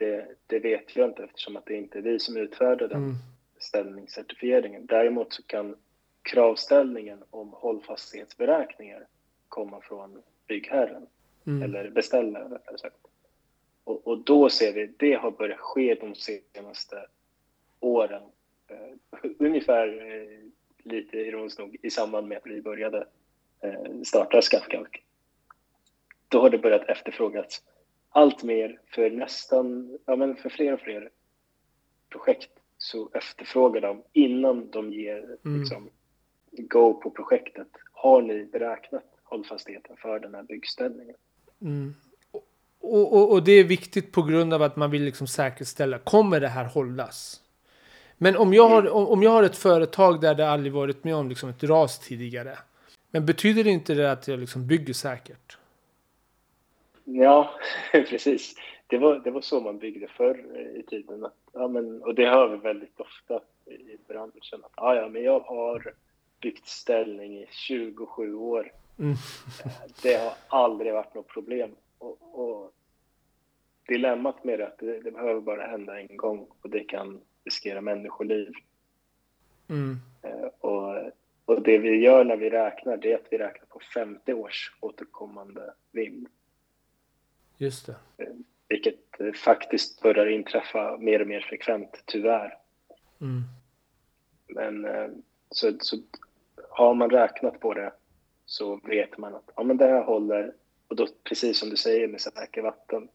det, 0.00 0.26
det 0.46 0.58
vet 0.58 0.96
jag 0.96 1.08
inte 1.08 1.24
eftersom 1.24 1.56
att 1.56 1.66
det 1.66 1.74
inte 1.74 1.98
är 1.98 2.02
vi 2.02 2.18
som 2.18 2.36
utfärdar 2.36 2.88
den 2.88 3.02
Mm, 3.02 3.14
ställningscertifieringen. 3.58 4.86
Däremot 4.86 5.32
så 5.32 5.42
kan 5.42 5.76
kravställningen 6.22 7.24
om 7.30 7.48
hållfasthetsberäkningar 7.52 9.06
komma 9.48 9.80
från 9.80 10.22
byggherren 10.46 11.06
mm, 11.46 11.62
eller 11.62 11.90
beställaren 11.90 12.52
rättare 12.52 12.78
sagt. 12.78 12.96
Och, 13.84 14.06
och 14.06 14.18
då 14.18 14.50
ser 14.50 14.72
vi, 14.72 14.86
det 14.96 15.14
har 15.14 15.30
börjat 15.30 15.60
ske 15.60 15.94
de 15.94 16.14
senaste 16.14 17.06
åren. 17.80 18.22
Eh, 18.68 19.30
ungefär 19.38 19.88
eh, 19.88 20.38
lite 20.84 21.18
ironiskt 21.18 21.58
nog 21.58 21.76
i 21.82 21.90
samband 21.90 22.28
med 22.28 22.38
att 22.38 22.46
vi 22.46 22.62
började 22.62 23.06
eh, 23.60 24.02
starta 24.04 24.42
Skattkalk. 24.42 25.04
Då 26.28 26.40
har 26.40 26.50
det 26.50 26.58
börjat 26.58 26.88
efterfrågas 26.88 27.62
allt 28.10 28.42
mer 28.42 28.80
för 28.94 29.10
nästan, 29.10 29.98
ja 30.06 30.16
men 30.16 30.36
för 30.36 30.50
fler 30.50 30.72
och 30.72 30.80
fler 30.80 31.10
projekt 32.08 32.50
så 32.78 33.10
efterfrågar 33.14 33.80
de 33.80 34.02
innan 34.12 34.70
de 34.70 34.92
ger 34.92 35.36
Mm. 35.44 35.60
liksom, 35.60 35.90
go 36.52 36.94
på 36.94 37.10
projektet. 37.10 37.68
Har 37.92 38.22
ni 38.22 38.44
beräknat 38.44 39.04
hållfastheten 39.22 39.96
för 39.96 40.18
den 40.18 40.34
här 40.34 40.42
byggställningen? 40.42 41.16
mm. 41.62 41.94
Och, 42.82 43.12
och, 43.16 43.32
och 43.32 43.42
det 43.42 43.52
är 43.52 43.64
viktigt 43.64 44.12
på 44.12 44.22
grund 44.22 44.54
av 44.54 44.62
att 44.62 44.76
man 44.76 44.90
vill 44.90 45.02
liksom 45.02 45.26
säkerställa, 45.26 45.98
kommer 45.98 46.40
det 46.40 46.48
här 46.48 46.64
hållas? 46.64 47.40
Men 48.16 48.36
om 48.36 48.54
jag 48.54 48.68
har, 48.68 48.90
om, 48.90 49.06
om 49.06 49.22
jag 49.22 49.30
har 49.30 49.42
ett 49.42 49.56
företag 49.56 50.20
där 50.20 50.34
det 50.34 50.48
aldrig 50.48 50.72
varit 50.72 51.04
med 51.04 51.14
om 51.14 51.28
liksom 51.28 51.50
ett 51.50 51.62
ras 51.62 51.98
tidigare. 51.98 52.58
Men 53.10 53.26
betyder 53.26 53.64
det 53.64 53.70
inte 53.70 53.94
det 53.94 54.12
att 54.12 54.28
jag 54.28 54.38
liksom 54.38 54.66
bygger 54.66 54.94
säkert? 54.94 55.58
Ja, 57.04 57.50
precis. 57.92 58.54
Det 58.86 58.98
var, 58.98 59.18
det 59.18 59.30
var 59.30 59.40
så 59.40 59.60
man 59.60 59.78
byggde 59.78 60.08
förr 60.08 60.56
i 60.76 60.82
tiden. 60.82 61.24
Att, 61.24 61.36
ja, 61.52 61.68
men, 61.68 62.02
och 62.02 62.14
det 62.14 62.26
hör 62.26 62.48
vi 62.48 62.56
väldigt 62.56 63.00
ofta 63.00 63.40
i 63.66 63.96
branschen. 64.08 64.64
Att, 64.64 64.72
ja, 64.76 64.94
ja, 64.94 65.08
men 65.08 65.22
jag 65.22 65.40
har 65.40 65.94
byggt 66.40 66.66
ställning 66.68 67.38
i 67.38 67.46
27 67.50 68.34
år. 68.34 68.72
Mm. 68.98 69.14
Det 70.02 70.14
har 70.14 70.32
aldrig 70.48 70.92
varit 70.92 71.14
något 71.14 71.28
problem. 71.28 71.70
Och, 71.98 72.40
och 72.40 72.72
dilemmat 73.88 74.44
med 74.44 74.58
det 74.58 74.64
är 74.64 74.68
att 74.68 74.78
det, 74.78 75.00
det 75.00 75.10
behöver 75.10 75.40
bara 75.40 75.66
hända 75.66 76.00
en 76.00 76.16
gång 76.16 76.46
och 76.62 76.70
det 76.70 76.80
kan 76.80 77.20
riskera 77.44 77.80
människoliv. 77.80 78.52
Mm. 79.68 79.96
Eh, 80.22 80.48
Och, 80.60 80.96
och 81.44 81.62
det 81.62 81.78
vi 81.78 81.96
gör 81.96 82.24
när 82.24 82.36
vi 82.36 82.50
räknar, 82.50 82.96
det 82.96 83.12
är 83.12 83.16
att 83.16 83.26
vi 83.30 83.38
räknar 83.38 83.66
på 83.66 83.80
50 83.94 84.32
års 84.32 84.76
återkommande 84.80 85.74
vind. 85.92 86.28
Just 87.60 87.86
det. 87.86 87.96
vilket 88.68 88.96
faktiskt 89.36 90.02
börjar 90.02 90.26
inträffa 90.26 90.96
mer 90.96 91.20
och 91.20 91.26
mer 91.26 91.40
frekvent, 91.40 92.02
tyvärr. 92.06 92.58
Mm. 93.20 93.42
Men 94.48 94.84
eh, 94.84 95.08
så, 95.50 95.72
så 95.80 95.96
har 96.68 96.94
man 96.94 97.10
räknat 97.10 97.60
på 97.60 97.74
det 97.74 97.92
så 98.46 98.76
vet 98.76 99.18
man 99.18 99.34
att 99.34 99.50
ja, 99.56 99.62
men 99.62 99.76
det 99.76 99.86
här 99.86 100.02
håller. 100.02 100.54
Och 100.88 100.96
då, 100.96 101.06
precis 101.24 101.58
som 101.58 101.70
du 101.70 101.76
säger 101.76 102.08
med 102.08 102.20
säker 102.20 102.62
vatten, 102.62 103.08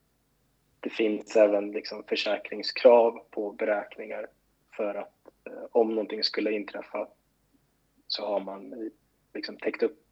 det 0.79 0.89
finns 0.89 1.35
även 1.35 1.71
liksom 1.71 2.03
försäkringskrav 2.03 3.19
på 3.29 3.51
beräkningar 3.51 4.27
för 4.77 4.95
att 4.95 5.27
eh, 5.45 5.63
om 5.71 5.89
någonting 5.89 6.23
skulle 6.23 6.51
inträffa 6.51 7.07
så 8.07 8.25
har 8.25 8.39
man 8.39 8.91
liksom 9.33 9.57
täckt 9.57 9.83
upp 9.83 10.04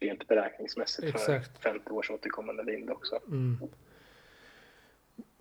rent 0.00 0.28
beräkningsmässigt 0.28 1.08
Exakt. 1.08 1.62
för 1.62 1.70
50 1.70 1.90
års 1.90 2.10
återkommande 2.10 2.62
vind 2.62 2.90
också. 2.90 3.20
Mm. 3.28 3.58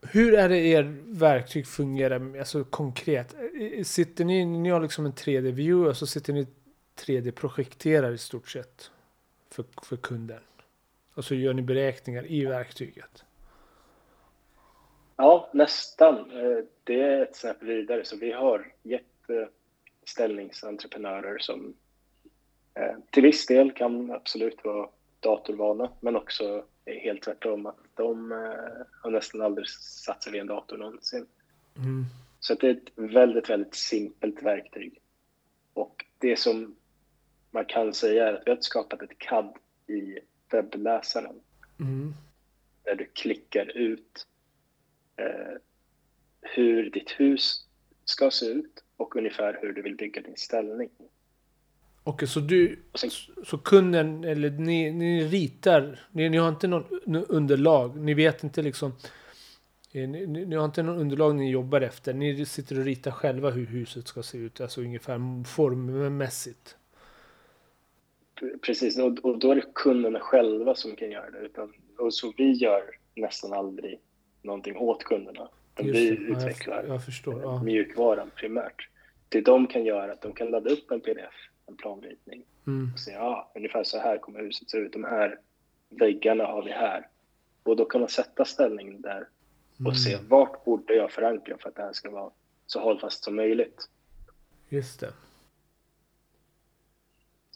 Hur 0.02 0.34
är 0.34 0.50
det 0.50 0.58
er 0.58 0.84
verktyg 1.06 1.68
fungerar 1.68 2.40
alltså 2.40 2.64
konkret? 2.64 3.36
Sitter 3.84 4.26
ni, 4.26 4.46
ni 4.46 4.70
har 4.70 4.82
liksom 4.82 5.06
en 5.06 5.14
3D-view 5.14 5.90
och 5.90 5.98
så 5.98 6.08
sitter 6.08 6.34
ni 6.34 6.48
3D-projekterar 6.96 8.12
i 8.12 8.18
stort 8.18 8.50
sett 8.50 8.92
för, 9.50 9.66
för 9.84 9.98
kunden? 9.98 10.42
Och 11.14 11.26
så 11.26 11.36
gör 11.36 11.54
ni 11.54 11.62
beräkningar 11.62 12.32
i 12.32 12.46
verktyget? 12.46 13.26
Ja, 15.16 15.50
nästan. 15.54 16.16
Eh, 16.16 16.58
det 16.84 17.02
är 17.02 17.22
ett 17.22 17.36
snäpp 17.36 17.64
vidare. 17.64 18.06
Så 18.06 18.18
vi 18.18 18.32
har 18.32 18.72
jätteställningsentreprenörer 18.84 21.38
som 21.38 21.66
eh, 21.66 21.72
till 23.10 23.24
viss 23.24 23.46
del 23.46 23.72
kan 23.72 24.12
absolut 24.12 24.64
vara 24.64 24.90
datorvana, 25.20 25.92
men 26.00 26.16
också 26.16 26.66
helt 26.86 27.22
tvärtom. 27.22 27.66
Att 27.66 27.78
de 27.94 28.32
eh, 28.32 28.38
har 29.02 29.12
nästan 29.12 29.42
aldrig 29.42 29.70
satt 29.70 30.24
sig 30.24 30.32
vid 30.32 30.42
en 30.42 30.48
dator 30.48 30.78
någonsin. 30.78 31.26
Mm. 31.78 32.06
Så 32.40 32.54
det 32.54 32.68
är 32.68 32.72
ett 32.72 32.92
väldigt, 32.96 33.50
väldigt 33.50 33.76
simpelt 33.76 34.44
verktyg. 34.44 35.02
Och 35.74 36.06
det 36.18 36.36
som 36.40 36.76
man 37.52 37.66
kan 37.66 37.94
säga 37.94 38.28
är 38.28 38.34
att 38.34 38.44
vi 38.46 38.52
har 38.52 38.58
skapat 38.62 39.02
ett 39.02 39.18
CAD 39.18 39.58
i 39.88 40.20
webbläsaren. 40.52 41.40
Mm. 41.80 42.14
Där 42.84 42.96
du 42.96 43.06
klickar 43.06 43.78
ut 43.78 44.28
eh, 45.16 45.58
hur 46.42 46.90
ditt 46.90 47.12
hus 47.12 47.66
ska 48.06 48.32
se 48.32 48.46
ut 48.46 48.84
och 48.98 49.16
ungefär 49.16 49.60
hur 49.62 49.74
du 49.74 49.82
vill 49.82 49.96
bygga 49.96 50.22
din 50.22 50.38
ställning. 50.38 50.90
Okej, 52.08 52.28
så 52.28 52.40
du, 52.40 52.80
sen, 52.94 53.10
så 53.44 53.58
kunden, 53.58 54.24
eller 54.24 54.50
ni, 54.50 54.92
ni 54.92 55.24
ritar, 55.28 56.00
ni, 56.12 56.30
ni 56.30 56.38
har 56.38 56.50
inte 56.50 56.68
någon 56.68 56.86
underlag, 57.30 57.98
ni 57.98 58.14
vet 58.14 58.44
inte 58.44 58.62
liksom, 58.62 58.94
eh, 59.94 60.10
ni, 60.10 60.28
ni, 60.28 60.56
har 60.56 60.66
inte 60.66 60.84
någon 60.84 60.98
underlag 60.98 61.36
ni 61.36 61.52
jobbar 61.52 61.82
efter, 61.82 62.14
ni 62.14 62.46
sitter 62.46 62.80
och 62.80 62.86
ritar 62.86 63.12
själva 63.12 63.50
hur 63.50 63.66
huset 63.66 64.08
ska 64.08 64.24
se 64.24 64.38
ut, 64.38 64.62
alltså 64.62 64.82
ungefär 64.82 65.44
formmässigt. 65.44 66.78
Precis, 68.62 69.00
och, 69.00 69.26
och 69.26 69.40
då 69.40 69.52
är 69.52 69.56
det 69.56 69.74
kunderna 69.76 70.20
själva 70.20 70.76
som 70.76 70.96
kan 70.96 71.12
göra 71.12 71.30
det, 71.30 71.40
utan, 71.40 71.74
och 71.98 72.14
så 72.14 72.34
vi 72.38 72.52
gör 72.52 72.84
nästan 73.16 73.54
aldrig 73.54 74.00
någonting 74.42 74.78
åt 74.78 75.04
kunderna. 75.04 75.50
Just, 75.80 75.96
vi 75.96 76.08
utvecklar 76.08 76.84
jag, 76.84 76.96
jag 76.96 77.06
förstår, 77.06 77.42
ja. 77.42 77.64
mjukvaran 77.64 78.32
primärt. 78.36 78.90
Det 79.30 79.42
de 79.42 79.68
kan 79.68 79.86
göra 79.86 80.04
är 80.04 80.10
att 80.10 80.22
de 80.22 80.34
kan 80.34 80.48
ladda 80.48 80.70
upp 80.70 80.92
en 80.92 81.02
pdf 81.02 81.34
en 81.68 81.78
planritning. 81.78 82.44
Mm. 82.68 82.94
Och 82.94 83.00
säga, 83.00 83.18
ja, 83.18 83.52
ungefär 83.56 83.84
så 83.84 84.00
här 84.00 84.18
kommer 84.18 84.40
huset 84.40 84.70
se 84.70 84.78
ut. 84.78 84.94
De 84.94 85.04
här 85.04 85.40
väggarna 85.90 86.46
har 86.46 86.64
vi 86.64 86.72
här. 86.72 87.08
Och 87.64 87.76
då 87.76 87.86
kan 87.86 88.02
man 88.02 88.10
sätta 88.10 88.46
ställningen 88.46 89.02
där 89.02 89.28
och 89.74 89.80
mm. 89.80 89.96
se 89.96 90.18
vart 90.28 90.66
borde 90.66 90.96
jag 90.96 91.12
förankra 91.12 91.58
för 91.58 91.70
att 91.70 91.76
det 91.76 91.82
här 91.82 91.94
ska 91.94 92.10
vara 92.10 92.32
så 92.66 92.80
hållfast 92.80 93.24
som 93.24 93.36
möjligt. 93.36 93.90
Just 94.70 95.00
det. 95.00 95.14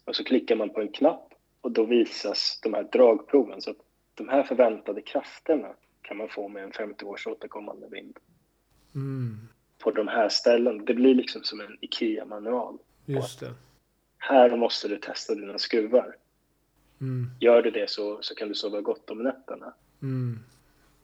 Och 0.06 0.16
så 0.16 0.24
klickar 0.24 0.56
man 0.56 0.70
på 0.70 0.82
en 0.82 0.92
knapp 0.92 1.34
och 1.62 1.72
då 1.72 1.86
visas 1.86 2.60
de 2.64 2.74
här 2.74 2.84
dragproven. 2.84 3.62
Så 3.62 3.72
att 3.72 3.78
de 4.16 4.30
här 4.30 4.44
förväntade 4.44 5.02
krafterna 5.02 5.74
kan 6.02 6.18
man 6.18 6.30
få 6.30 6.48
med 6.48 6.64
en 6.64 6.72
50 6.72 7.06
års 7.06 7.28
återkommande 7.28 7.88
vind. 7.88 8.18
Mm. 8.96 9.38
På 9.78 9.92
de 9.92 10.08
här 10.08 10.30
ställena. 10.30 10.84
Det 10.84 10.94
blir 10.94 11.16
liksom 11.16 11.44
som 11.44 11.62
en 11.62 11.78
IKEA-manual. 11.82 12.78
Just 13.06 13.40
det 13.40 13.54
här 14.20 14.56
måste 14.56 14.88
du 14.88 14.98
testa 14.98 15.36
dina 15.36 15.58
skruvar. 15.58 16.16
Mm. 17.02 17.30
Gör 17.40 17.62
du 17.62 17.72
det 17.72 17.90
så, 17.90 18.22
så 18.22 18.36
kan 18.36 18.48
du 18.48 18.56
sova 18.56 18.82
gott 18.82 19.10
om 19.10 19.24
nätterna. 19.24 19.74
Mm. 20.02 20.40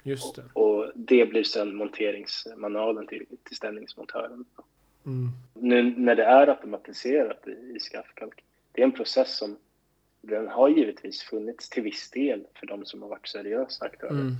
Just 0.04 0.36
det. 0.36 0.44
Och, 0.54 0.78
och, 0.78 0.92
det 0.96 1.26
blir 1.26 1.44
sen 1.44 1.76
monteringsmanualen 1.76 3.08
till, 3.08 3.26
till 3.44 3.56
ställningsmontören. 3.56 4.46
Mm. 5.06 5.30
Nu 5.54 5.94
när 5.98 6.16
det 6.16 6.24
är 6.24 6.48
automatiserat 6.48 7.48
i, 7.48 7.76
i 7.76 7.80
Skaffkalk, 7.80 8.44
det 8.72 8.82
är 8.82 8.86
en 8.86 8.92
process 8.92 9.38
som 9.38 9.58
den 10.22 10.48
har 10.48 10.70
givetvis 10.70 11.22
funnits 11.22 11.70
till 11.70 11.84
viss 11.84 12.12
del 12.12 12.48
för 12.54 12.68
de 12.68 12.86
som 12.86 13.02
har 13.02 13.10
varit 13.10 13.28
seriösa 13.28 13.86
aktörer. 13.86 14.34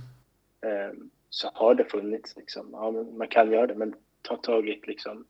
Mm. 0.62 0.90
Um, 0.90 1.10
så 1.30 1.50
har 1.54 1.74
det 1.74 1.84
funnits, 1.84 2.36
liksom, 2.36 2.68
ja, 2.72 2.90
man 2.90 3.28
kan 3.28 3.52
göra 3.52 3.66
det, 3.66 3.74
men 3.74 3.94
har 4.28 4.36
tagit 4.36 4.86
liksom 4.86 5.24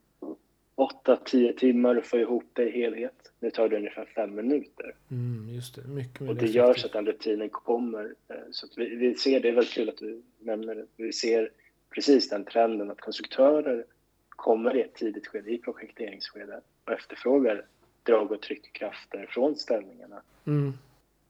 8-10 0.76 1.58
timmar 1.58 1.96
att 1.96 2.06
få 2.06 2.18
ihop 2.18 2.44
det 2.52 2.68
i 2.68 2.70
helhet. 2.70 3.32
Nu 3.40 3.50
tar 3.50 3.68
det 3.68 3.76
ungefär 3.76 4.04
fem 4.04 4.34
minuter. 4.34 4.94
Mm, 5.10 5.48
just 5.54 5.74
det. 5.74 5.88
Mycket 5.88 6.28
och 6.28 6.36
det 6.36 6.46
gör 6.46 6.74
så 6.74 6.86
att 6.86 6.92
den 6.92 7.06
rutinen 7.06 7.48
kommer. 7.48 8.14
Eh, 8.28 8.36
så 8.50 8.66
vi, 8.76 8.96
vi, 8.96 9.14
ser, 9.14 9.40
det 9.40 9.48
är 9.48 9.52
väldigt 9.52 9.74
kul 9.74 9.88
att 9.88 9.96
du 9.96 10.22
nämner 10.38 10.74
det, 10.74 10.86
vi 10.96 11.12
ser 11.12 11.50
precis 11.90 12.28
den 12.28 12.44
trenden 12.44 12.90
att 12.90 13.00
konstruktörer 13.00 13.84
kommer 14.28 14.76
i 14.76 14.80
ett 14.80 14.94
tidigt 14.94 15.26
skede, 15.26 15.50
i 15.50 15.58
projekteringsskedet 15.58 16.64
och 16.84 16.92
efterfrågar 16.92 17.64
drag 18.02 18.32
och 18.32 18.42
tryckkrafter 18.42 19.26
från 19.30 19.56
ställningarna. 19.56 20.22
Mm. 20.46 20.72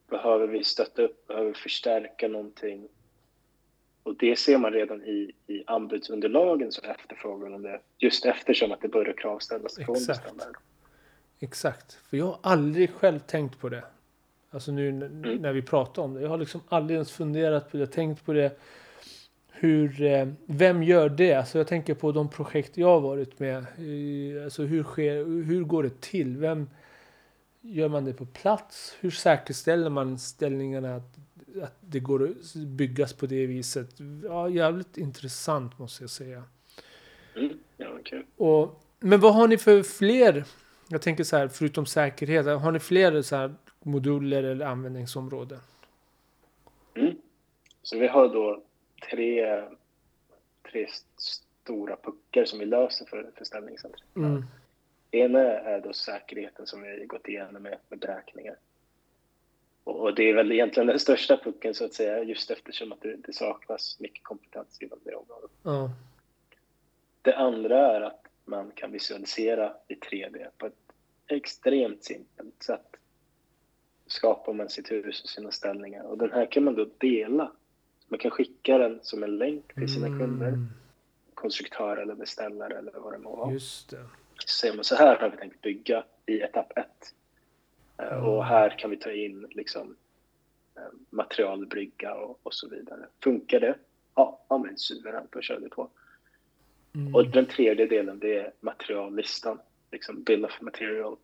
Behöver 0.09 0.47
vi 0.47 0.63
stötta 0.63 1.01
upp, 1.01 1.27
behöver 1.27 1.47
vi 1.47 1.53
förstärka 1.53 2.27
någonting? 2.27 2.87
Och 4.07 4.15
det 4.15 4.39
ser 4.39 4.57
man 4.57 4.71
redan 4.71 5.03
i, 5.03 5.31
i 5.47 5.63
anbudsunderlagen 5.67 6.71
som 6.71 6.89
efterfrågan 6.89 7.53
om 7.53 7.61
det. 7.61 7.79
Just 7.97 8.25
eftersom 8.25 8.71
att 8.71 8.81
det 8.81 8.87
börjar 8.87 9.13
kravställas 9.13 9.75
från 9.75 9.93
beställaren. 9.93 10.53
Exakt. 11.39 11.93
För 11.93 12.17
jag 12.17 12.25
har 12.25 12.39
aldrig 12.41 12.89
själv 12.89 13.19
tänkt 13.19 13.59
på 13.59 13.69
det. 13.69 13.83
Alltså 14.49 14.71
nu 14.71 14.89
mm. 14.89 15.21
när 15.21 15.53
vi 15.53 15.61
pratar 15.61 16.01
om 16.01 16.13
det. 16.13 16.21
Jag 16.21 16.29
har 16.29 16.37
liksom 16.37 16.61
aldrig 16.67 16.95
ens 16.95 17.11
funderat 17.11 17.71
på 17.71 17.77
det, 17.77 17.87
tänkt 17.87 18.25
på 18.25 18.33
det. 18.33 18.59
Hur, 19.51 20.01
eh, 20.01 20.27
vem 20.45 20.83
gör 20.83 21.09
det? 21.09 21.33
Alltså 21.33 21.57
jag 21.57 21.67
tänker 21.67 21.93
på 21.93 22.11
de 22.11 22.29
projekt 22.29 22.77
jag 22.77 22.87
har 22.87 22.99
varit 22.99 23.39
med. 23.39 23.57
Alltså 24.43 24.63
hur, 24.63 24.83
sker, 24.83 25.43
hur 25.43 25.63
går 25.63 25.83
det 25.83 26.01
till? 26.01 26.37
Vem 26.37 26.69
Gör 27.61 27.89
man 27.89 28.05
det 28.05 28.13
på 28.13 28.25
plats? 28.25 28.95
Hur 28.99 29.11
säkerställer 29.11 29.89
man 29.89 30.19
ställningarna 30.19 30.95
att 30.95 31.17
att 31.61 31.77
det 31.81 31.99
går 31.99 32.23
att 32.23 32.55
byggas 32.55 33.13
på 33.13 33.25
det 33.25 33.45
viset. 33.45 33.89
Ja, 34.23 34.49
jävligt 34.49 34.97
intressant 34.97 35.79
måste 35.79 36.03
jag 36.03 36.09
säga. 36.09 36.43
Mm, 37.35 37.59
ja, 37.77 37.89
okay. 37.99 38.23
Och, 38.37 38.83
men 38.99 39.19
vad 39.19 39.33
har 39.33 39.47
ni 39.47 39.57
för 39.57 39.83
fler, 39.83 40.45
jag 40.87 41.01
tänker 41.01 41.23
så 41.23 41.37
här, 41.37 41.47
förutom 41.47 41.85
säkerhet, 41.85 42.45
har 42.45 42.71
ni 42.71 42.79
fler 42.79 43.21
så 43.21 43.35
här 43.35 43.55
moduler 43.83 44.43
eller 44.43 44.65
användningsområden? 44.65 45.59
Mm. 46.95 47.15
Så 47.81 47.99
vi 47.99 48.07
har 48.07 48.27
då 48.27 48.63
tre, 49.09 49.63
tre 50.71 50.87
stora 51.17 51.95
puckar 51.95 52.45
som 52.45 52.59
vi 52.59 52.65
löser 52.65 53.05
för, 53.05 53.31
för 53.35 53.45
ställningscentret. 53.45 54.03
Mm. 54.15 54.45
Ena 55.11 55.39
är 55.39 55.81
då 55.81 55.93
säkerheten 55.93 56.67
som 56.67 56.81
vi 56.81 57.05
gått 57.05 57.27
igenom 57.27 57.63
med, 57.63 57.77
med 57.89 57.99
beräkningar. 57.99 58.55
Och 59.87 60.15
det 60.15 60.29
är 60.29 60.33
väl 60.33 60.51
egentligen 60.51 60.87
den 60.87 60.99
största 60.99 61.37
pucken 61.37 61.73
så 61.73 61.85
att 61.85 61.93
säga, 61.93 62.23
just 62.23 62.51
eftersom 62.51 62.91
att 62.91 63.01
det, 63.01 63.15
det 63.15 63.33
saknas 63.33 63.99
mycket 63.99 64.23
kompetens 64.23 64.81
inom 64.81 64.99
det 65.03 65.15
området. 65.15 65.51
Mm. 65.65 65.89
Det 67.21 67.35
andra 67.37 67.95
är 67.95 68.01
att 68.01 68.25
man 68.45 68.71
kan 68.75 68.91
visualisera 68.91 69.73
i 69.87 69.95
3D 69.95 70.47
på 70.57 70.65
ett 70.65 70.73
extremt 71.27 72.03
simpelt 72.03 72.63
sätt. 72.63 72.95
Skapar 74.07 74.53
man 74.53 74.69
sitt 74.69 74.91
hus 74.91 75.23
och 75.23 75.29
sina 75.29 75.51
ställningar. 75.51 76.03
Och 76.03 76.17
den 76.17 76.31
här 76.31 76.51
kan 76.51 76.63
man 76.63 76.75
då 76.75 76.87
dela. 76.97 77.51
Man 78.07 78.19
kan 78.19 78.31
skicka 78.31 78.77
den 78.77 78.99
som 79.01 79.23
en 79.23 79.37
länk 79.37 79.73
till 79.73 79.93
sina 79.93 80.07
mm. 80.07 80.19
kunder. 80.19 80.53
Konstruktör 81.33 81.97
eller 81.97 82.15
beställare 82.15 82.77
eller 82.77 82.91
vad 82.91 83.13
det 83.13 83.19
må 83.19 83.35
vara. 83.35 83.51
Just 83.51 83.89
det. 83.89 84.05
Så 84.39 84.47
säger 84.47 84.75
man 84.75 84.83
så 84.83 84.95
här 84.95 85.15
har 85.15 85.29
vi 85.29 85.37
tänkt 85.37 85.61
bygga 85.61 86.03
i 86.25 86.39
etapp 86.39 86.77
1. 86.77 86.87
Mm. 87.97 88.23
Och 88.23 88.45
här 88.45 88.69
kan 88.69 88.89
vi 88.89 88.97
ta 88.97 89.11
in 89.11 89.47
liksom, 89.49 89.95
eh, 90.75 90.81
materialbrygga 91.09 92.13
och, 92.13 92.39
och 92.43 92.53
så 92.53 92.69
vidare. 92.69 93.07
Funkar 93.23 93.59
det? 93.59 93.75
Ja, 94.15 94.45
ja 94.49 94.57
men 94.57 94.77
suveränt, 94.77 95.31
då 95.31 95.41
kör 95.41 95.59
vi 95.59 95.69
på. 95.69 95.89
Mm. 96.95 97.15
Och 97.15 97.27
den 97.27 97.45
tredje 97.45 97.85
delen, 97.85 98.19
det 98.19 98.37
är 98.37 98.51
materiallistan, 98.59 99.59
liksom 99.91 100.23
bill 100.23 100.45
of 100.45 100.61
material. 100.61 101.17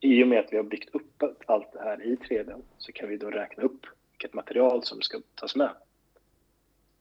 I 0.00 0.22
och 0.24 0.28
med 0.28 0.40
att 0.40 0.52
vi 0.52 0.56
har 0.56 0.64
byggt 0.64 0.94
upp 0.94 1.22
allt 1.46 1.72
det 1.72 1.80
här 1.80 2.02
i 2.02 2.16
3D 2.16 2.62
så 2.78 2.92
kan 2.92 3.08
vi 3.08 3.16
då 3.16 3.30
räkna 3.30 3.62
upp 3.62 3.86
vilket 4.10 4.34
material 4.34 4.82
som 4.82 5.02
ska 5.02 5.20
tas 5.34 5.56
med. 5.56 5.70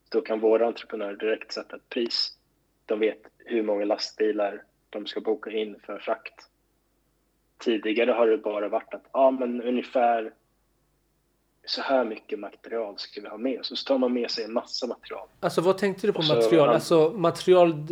Då 0.09 0.21
kan 0.21 0.39
våra 0.39 0.67
entreprenörer 0.67 1.15
direkt 1.15 1.51
sätta 1.51 1.75
ett 1.75 1.89
pris. 1.89 2.37
De 2.85 2.99
vet 2.99 3.21
hur 3.37 3.63
många 3.63 3.85
lastbilar 3.85 4.63
de 4.89 5.05
ska 5.05 5.21
boka 5.21 5.51
in 5.51 5.79
för 5.79 5.99
frakt 5.99 6.49
tidigare 7.59 8.11
har 8.11 8.27
det 8.27 8.37
bara 8.37 8.69
varit 8.69 8.93
att 8.93 9.03
ja, 9.13 9.31
men 9.31 9.61
ungefär 9.61 10.31
så 11.65 11.81
här 11.81 12.05
mycket 12.05 12.39
material 12.39 12.93
ska 12.97 13.21
vi 13.21 13.27
ha 13.27 13.37
med 13.37 13.59
oss. 13.59 13.79
Så 13.79 13.87
tar 13.87 13.97
man 13.97 14.13
med 14.13 14.31
sig 14.31 14.43
en 14.43 14.53
massa 14.53 14.87
material. 14.87 15.27
Alltså 15.39 15.61
vad 15.61 15.77
tänkte 15.77 16.07
du 16.07 16.13
på 16.13 16.21
så- 16.21 16.35
material? 16.35 16.65
han- 16.67 16.75
Alltså 16.75 17.13
material 17.15 17.85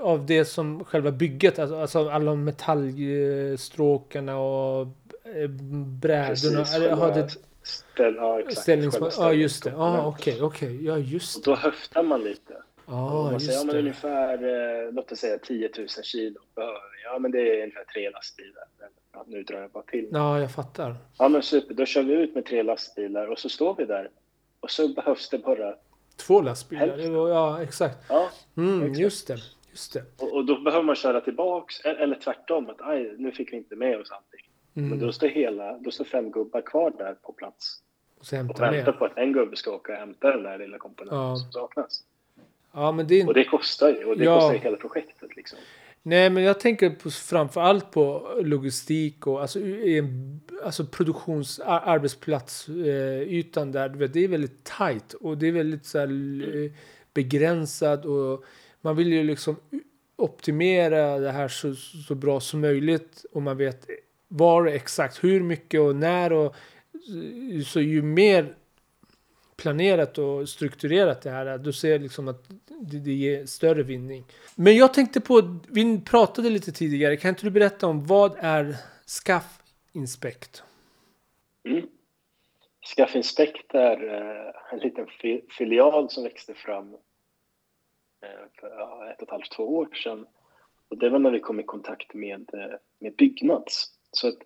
av 0.00 0.26
det 0.26 0.44
som 0.44 0.84
själva 0.84 1.10
bygget, 1.10 1.58
alltså, 1.58 1.76
alltså 1.80 2.08
alla 2.10 2.34
metallstråkarna 2.34 4.38
och 4.38 4.80
eh, 5.24 5.48
brädorna. 6.00 6.28
Precis, 6.28 6.74
Eller, 6.74 6.90
har 6.90 6.96
själva 7.10 7.22
det 7.22 7.28
ställ, 7.62 8.14
ja, 8.14 8.40
exakt, 8.40 8.58
ställnings... 8.58 8.98
Ja, 9.18 9.32
just 9.32 9.64
det. 9.64 9.70
Ja, 9.70 9.76
ställningskomponenten. 9.76 10.06
okej, 10.06 10.42
okej. 10.42 10.84
Ja, 10.86 10.98
just 10.98 11.36
Och 11.36 11.42
det. 11.44 11.50
då 11.50 11.56
höftar 11.56 12.02
man 12.02 12.20
lite. 12.24 12.62
Ja, 12.88 13.30
man 13.30 13.40
säger, 13.40 13.58
ja, 13.58 13.64
men 13.64 13.76
ungefär, 13.76 14.34
eh, 14.86 14.92
låt 14.92 15.12
oss 15.12 15.18
säga 15.18 15.38
10 15.38 15.70
000 15.78 15.88
kilo 15.88 16.40
behöver 16.54 16.72
vi. 16.74 17.02
Ja, 17.04 17.18
men 17.18 17.30
det 17.30 17.38
är 17.40 17.62
ungefär 17.62 17.84
tre 17.84 18.10
lastbilar. 18.10 18.64
Ja, 19.12 19.24
nu 19.26 19.42
drar 19.42 19.60
jag 19.60 19.70
bara 19.70 19.82
till. 19.82 20.08
Ja, 20.12 20.40
jag 20.40 20.52
fattar. 20.54 20.96
Ja, 21.18 21.28
men 21.28 21.42
super. 21.42 21.74
Då 21.74 21.84
kör 21.84 22.02
vi 22.02 22.12
ut 22.12 22.34
med 22.34 22.44
tre 22.44 22.62
lastbilar 22.62 23.26
och 23.26 23.38
så 23.38 23.48
står 23.48 23.74
vi 23.74 23.84
där. 23.84 24.10
Och 24.60 24.70
så 24.70 24.88
behövs 24.88 25.28
det 25.28 25.38
bara... 25.38 25.74
Två 26.16 26.40
lastbilar. 26.40 26.86
Hälften. 26.88 27.12
Ja, 27.14 27.62
exakt. 27.62 27.98
Ja, 28.08 28.28
Mm, 28.56 28.82
Exakt. 28.82 28.98
just 28.98 29.28
det. 29.28 29.36
Just 29.70 29.92
det. 29.92 30.02
och, 30.18 30.32
och 30.34 30.44
då 30.44 30.60
behöver 30.60 30.84
man 30.84 30.94
köra 30.96 31.20
tillbaks. 31.20 31.84
e- 31.84 31.88
Eller 31.98 32.16
tvärtom. 32.16 32.70
Att 32.70 32.80
aj, 32.80 33.14
nu 33.18 33.32
fick 33.32 33.52
vi 33.52 33.56
inte 33.56 33.76
med 33.76 34.00
oss 34.00 34.10
allting. 34.10 34.48
Men 34.72 34.84
Mm. 34.84 34.98
då 34.98 35.12
står, 35.12 35.26
hela, 35.28 35.78
då 35.78 35.90
står 35.90 36.04
fem 36.04 36.30
gubbar 36.30 36.60
kvar 36.60 36.92
där 36.98 37.14
på 37.14 37.32
plats. 37.32 37.82
Och 38.16 38.20
Och 38.20 38.32
väntar 38.32 38.70
med. 38.70 38.98
på 38.98 39.04
att 39.04 39.18
en 39.18 39.32
gubbe 39.32 39.56
ska 39.56 39.70
åka 39.74 39.92
och 39.92 39.98
hämta 39.98 40.30
den 40.30 40.42
där 40.42 40.58
lilla 40.58 40.78
komponenten 40.78 41.18
Ja. 41.18 41.36
som 41.36 41.52
saknas. 41.52 42.04
Ja, 42.72 42.92
men 42.92 43.06
det 43.06 43.24
Och 43.24 43.34
det 43.34 43.44
kostar 43.44 43.88
ju. 43.88 44.04
Och 44.04 44.18
det 44.18 44.24
Ja. 44.24 44.34
kostar 44.40 44.54
ju 44.54 44.58
hela 44.60 44.76
projektet 44.76 45.36
liksom. 45.36 45.58
Nej, 46.02 46.30
men 46.30 46.42
jag 46.42 46.60
tänker 46.60 46.90
på, 46.90 47.10
framför 47.10 47.60
allt 47.60 47.90
på 47.90 48.28
logistik 48.42 49.26
och 49.26 49.40
alltså, 49.40 49.60
en, 49.66 50.40
alltså 50.64 50.86
produktions 50.86 51.60
där. 53.72 53.88
Vet, 53.88 54.12
det 54.12 54.24
är 54.24 54.28
väldigt 54.28 54.64
tight 54.64 55.12
och 55.12 55.38
det 55.38 55.48
är 55.48 55.52
väldigt 55.52 55.86
så 55.86 55.98
här, 55.98 56.06
eh, 56.64 56.70
begränsad 57.14 58.06
och 58.06 58.44
man 58.80 58.96
vill 58.96 59.12
ju 59.12 59.22
liksom 59.22 59.56
optimera 60.16 61.18
det 61.18 61.30
här 61.30 61.48
så, 61.48 61.74
så 61.74 62.14
bra 62.14 62.40
som 62.40 62.60
möjligt 62.60 63.24
och 63.32 63.42
man 63.42 63.56
vet 63.56 63.86
var 64.28 64.66
exakt 64.66 65.24
hur 65.24 65.40
mycket 65.42 65.80
och 65.80 65.96
när 65.96 66.32
och 66.32 66.54
så 67.66 67.80
ju 67.80 68.02
mer 68.02 68.54
planerat 69.58 70.18
och 70.18 70.48
strukturerat 70.48 71.22
det 71.22 71.30
här, 71.30 71.58
du 71.58 71.72
ser 71.72 71.98
liksom 71.98 72.28
att 72.28 72.48
det, 72.68 72.98
det 72.98 73.12
ger 73.12 73.46
större 73.46 73.82
vinning. 73.82 74.24
Men 74.54 74.76
jag 74.76 74.94
tänkte 74.94 75.20
på, 75.20 75.60
vi 75.68 76.00
pratade 76.00 76.50
lite 76.50 76.72
tidigare, 76.72 77.16
kan 77.16 77.28
inte 77.28 77.46
du 77.46 77.50
berätta 77.50 77.86
om 77.86 78.06
vad 78.06 78.36
är 78.38 78.76
Scaff 79.06 79.62
Inspect? 79.92 80.62
Mm. 81.64 81.88
Scaff 82.86 83.16
Inspect 83.16 83.74
är 83.74 84.14
eh, 84.14 84.72
en 84.72 84.78
liten 84.78 85.06
fi- 85.06 85.44
filial 85.58 86.10
som 86.10 86.24
växte 86.24 86.54
fram 86.54 86.94
eh, 88.22 88.30
för 88.60 89.10
ett 89.10 89.16
och 89.16 89.22
ett 89.22 89.30
halvt, 89.30 89.52
två 89.56 89.76
år 89.76 89.88
sedan. 89.94 90.26
Och 90.88 90.98
det 90.98 91.10
var 91.10 91.18
när 91.18 91.30
vi 91.30 91.40
kom 91.40 91.60
i 91.60 91.62
kontakt 91.62 92.14
med, 92.14 92.50
eh, 92.52 92.76
med 92.98 93.16
Byggnads. 93.16 93.92
Så 94.12 94.28
att 94.28 94.38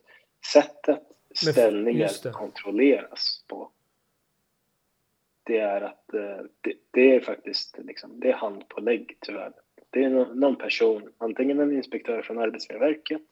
sättet 0.53 1.03
ställningar 1.35 2.33
kontrolleras 2.33 3.45
på 3.49 3.71
det 5.43 5.59
är 5.59 5.81
att 5.81 6.15
eh, 6.15 6.47
det, 6.61 6.75
det 6.91 7.15
är 7.15 7.21
faktiskt 7.21 7.79
liksom, 7.79 8.21
det 8.21 8.29
är 8.29 8.37
handpålägg 8.37 9.17
tyvärr. 9.21 9.53
Det 9.91 10.05
är 10.05 10.11
nå- 10.11 10.35
någon 10.35 10.57
person, 10.57 11.13
antingen 11.19 11.61
en 11.61 11.73
inspektör 11.73 12.23
från 12.23 12.39
Arbetsmiljöverket 12.39 13.23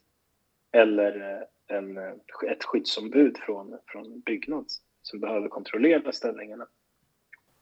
eller 0.73 1.41
eh, 1.41 1.77
en, 1.77 1.97
eh, 1.97 2.13
ett 2.49 2.65
skyddsombud 2.65 3.39
från, 3.39 3.79
från 3.87 4.21
Byggnads 4.21 4.83
som 5.03 5.21
behöver 5.21 5.49
kontrollera 5.49 6.13
ställningarna. 6.13 6.67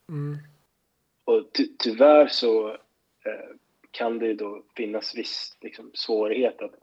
Mm. 0.08 0.37
Och 1.24 1.52
ty, 1.52 1.68
tyvärr 1.78 2.26
så 2.26 2.68
eh, 2.68 3.56
kan 3.90 4.18
det 4.18 4.26
ju 4.26 4.34
då 4.34 4.62
finnas 4.76 5.16
viss 5.16 5.58
liksom, 5.61 5.90
svårighet 5.94 6.62
att 6.62 6.74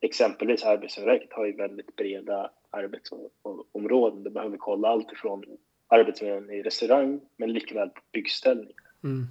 exempelvis 0.00 0.64
Arbetsmiljöverket 0.64 1.32
har 1.32 1.46
ju 1.46 1.52
väldigt 1.52 1.96
breda 1.96 2.50
arbetsområden. 2.70 4.22
Det 4.22 4.30
behöver 4.30 4.56
kolla 4.56 4.88
allt 4.88 5.12
ifrån 5.12 5.44
arbetsmiljön 5.88 6.50
i 6.50 6.62
restaurang 6.62 7.20
men 7.36 7.52
likväl 7.52 7.88
på 7.88 8.00
byggställning. 8.12 8.74
Mm. 9.04 9.26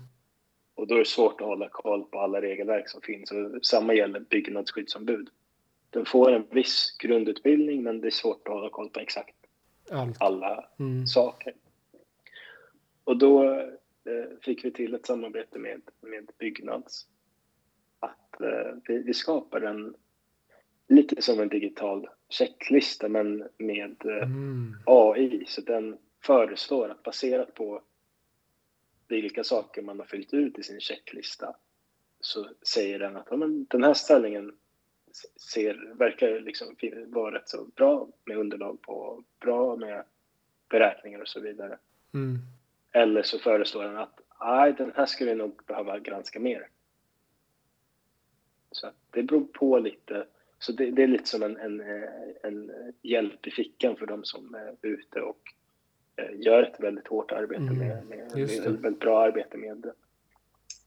Och 0.76 0.88
då 0.88 0.96
är 0.96 1.00
det 1.00 1.06
svårt 1.06 1.42
att 1.42 1.48
hålla 1.48 1.70
koll 1.70 2.04
på 2.04 2.20
alla 2.20 2.42
regelverk 2.42 2.89
som 2.89 3.02
finns. 3.02 3.32
Och 3.32 3.66
samma 3.66 3.94
gäller 3.94 4.20
byggnadsskyddsombud. 4.20 5.30
Den 5.89 6.06
får 6.06 6.32
en 6.32 6.46
viss 6.52 6.96
grundutbildning 7.00 7.84
men 7.84 8.02
det 8.02 8.08
är 8.08 8.12
svårt 8.12 8.48
att 8.48 8.54
hålla 8.54 8.70
koll 8.70 8.89
på 8.89 9.00
exakt 9.00 9.36
Allt. 9.92 10.22
alla 10.22 10.70
Mm. 10.80 11.08
saker. 11.08 11.54
Och 13.04 13.18
då 13.18 13.44
eh, 14.06 14.38
fick 14.42 14.66
vi 14.66 14.72
till 14.72 14.94
ett 14.94 15.06
samarbete 15.06 15.60
med, 15.60 15.82
med 16.02 16.32
Byggnads. 16.39 17.08
Att 18.00 18.42
eh, 18.42 18.74
vi, 18.88 18.98
vi 18.98 19.13
skapar 19.13 19.62
en 19.62 19.96
lite 20.88 21.22
som 21.22 21.39
en 21.39 21.50
digital 21.50 22.08
checklista 22.30 23.10
men 23.10 23.48
med 23.58 23.96
eh, 24.06 24.24
Mm. 24.24 24.76
AI. 24.86 25.46
Så 25.48 25.62
den 25.62 25.98
föreslår 26.26 26.90
att 26.90 27.04
baserat 27.04 27.54
på 27.54 27.82
vilka 29.08 29.44
saker 29.44 29.82
man 29.82 30.00
har 30.00 30.06
fyllt 30.06 30.34
ut 30.34 30.60
i 30.60 30.64
sin 30.64 30.80
checklista 30.80 31.56
så 32.20 32.50
säger 32.62 33.00
den 33.00 33.18
att 33.18 33.28
ja, 33.30 33.38
men 33.38 33.66
den 33.70 33.84
här 33.84 33.94
ställningen 33.94 34.58
ser, 35.54 35.94
verkar 35.94 36.40
liksom 36.40 36.76
vara 37.08 37.36
rätt 37.36 37.50
så 37.50 37.66
bra 37.66 38.08
med 38.26 38.38
underlag 38.38 38.82
på 38.82 39.24
bra 39.40 39.76
med 39.76 40.04
beräkningar 40.70 41.20
och 41.20 41.28
så 41.28 41.40
vidare. 41.40 41.78
Mm. 42.14 42.38
Eller 42.92 43.24
så 43.24 43.40
föreslår 43.40 43.84
den 43.84 43.98
att 43.98 44.20
nej, 44.40 44.74
den 44.74 44.92
här 44.96 45.06
skulle 45.06 45.30
vi 45.30 45.38
nog 45.38 45.62
behöva 45.66 46.00
granska 46.00 46.40
mer. 46.40 46.70
Så 48.72 48.92
det 49.10 49.24
beror 49.24 49.46
på 49.46 49.80
lite. 49.80 50.28
Så 50.60 50.72
det, 50.72 50.92
det 50.92 51.04
är 51.04 51.08
lite 51.08 51.30
som 51.30 51.44
en, 51.44 51.58
en, 51.58 51.80
eh, 51.80 52.10
en 52.44 52.72
hjälp 53.02 53.48
i 53.48 53.52
fickan 53.52 53.96
för 53.96 54.06
de 54.06 54.24
som 54.24 54.56
är 54.56 54.76
ute 54.82 55.22
och 55.22 55.54
gör 56.34 56.63
ett 56.63 56.80
väldigt 56.80 57.08
hårt 57.08 57.32
arbete 57.32 57.62
Mm, 57.62 57.78
med, 57.78 58.06
med, 58.06 58.32
det. 58.36 58.41
ett 58.41 58.65
väldigt 58.65 58.99
bra 58.99 59.21
arbete 59.23 59.58
med, 59.58 59.86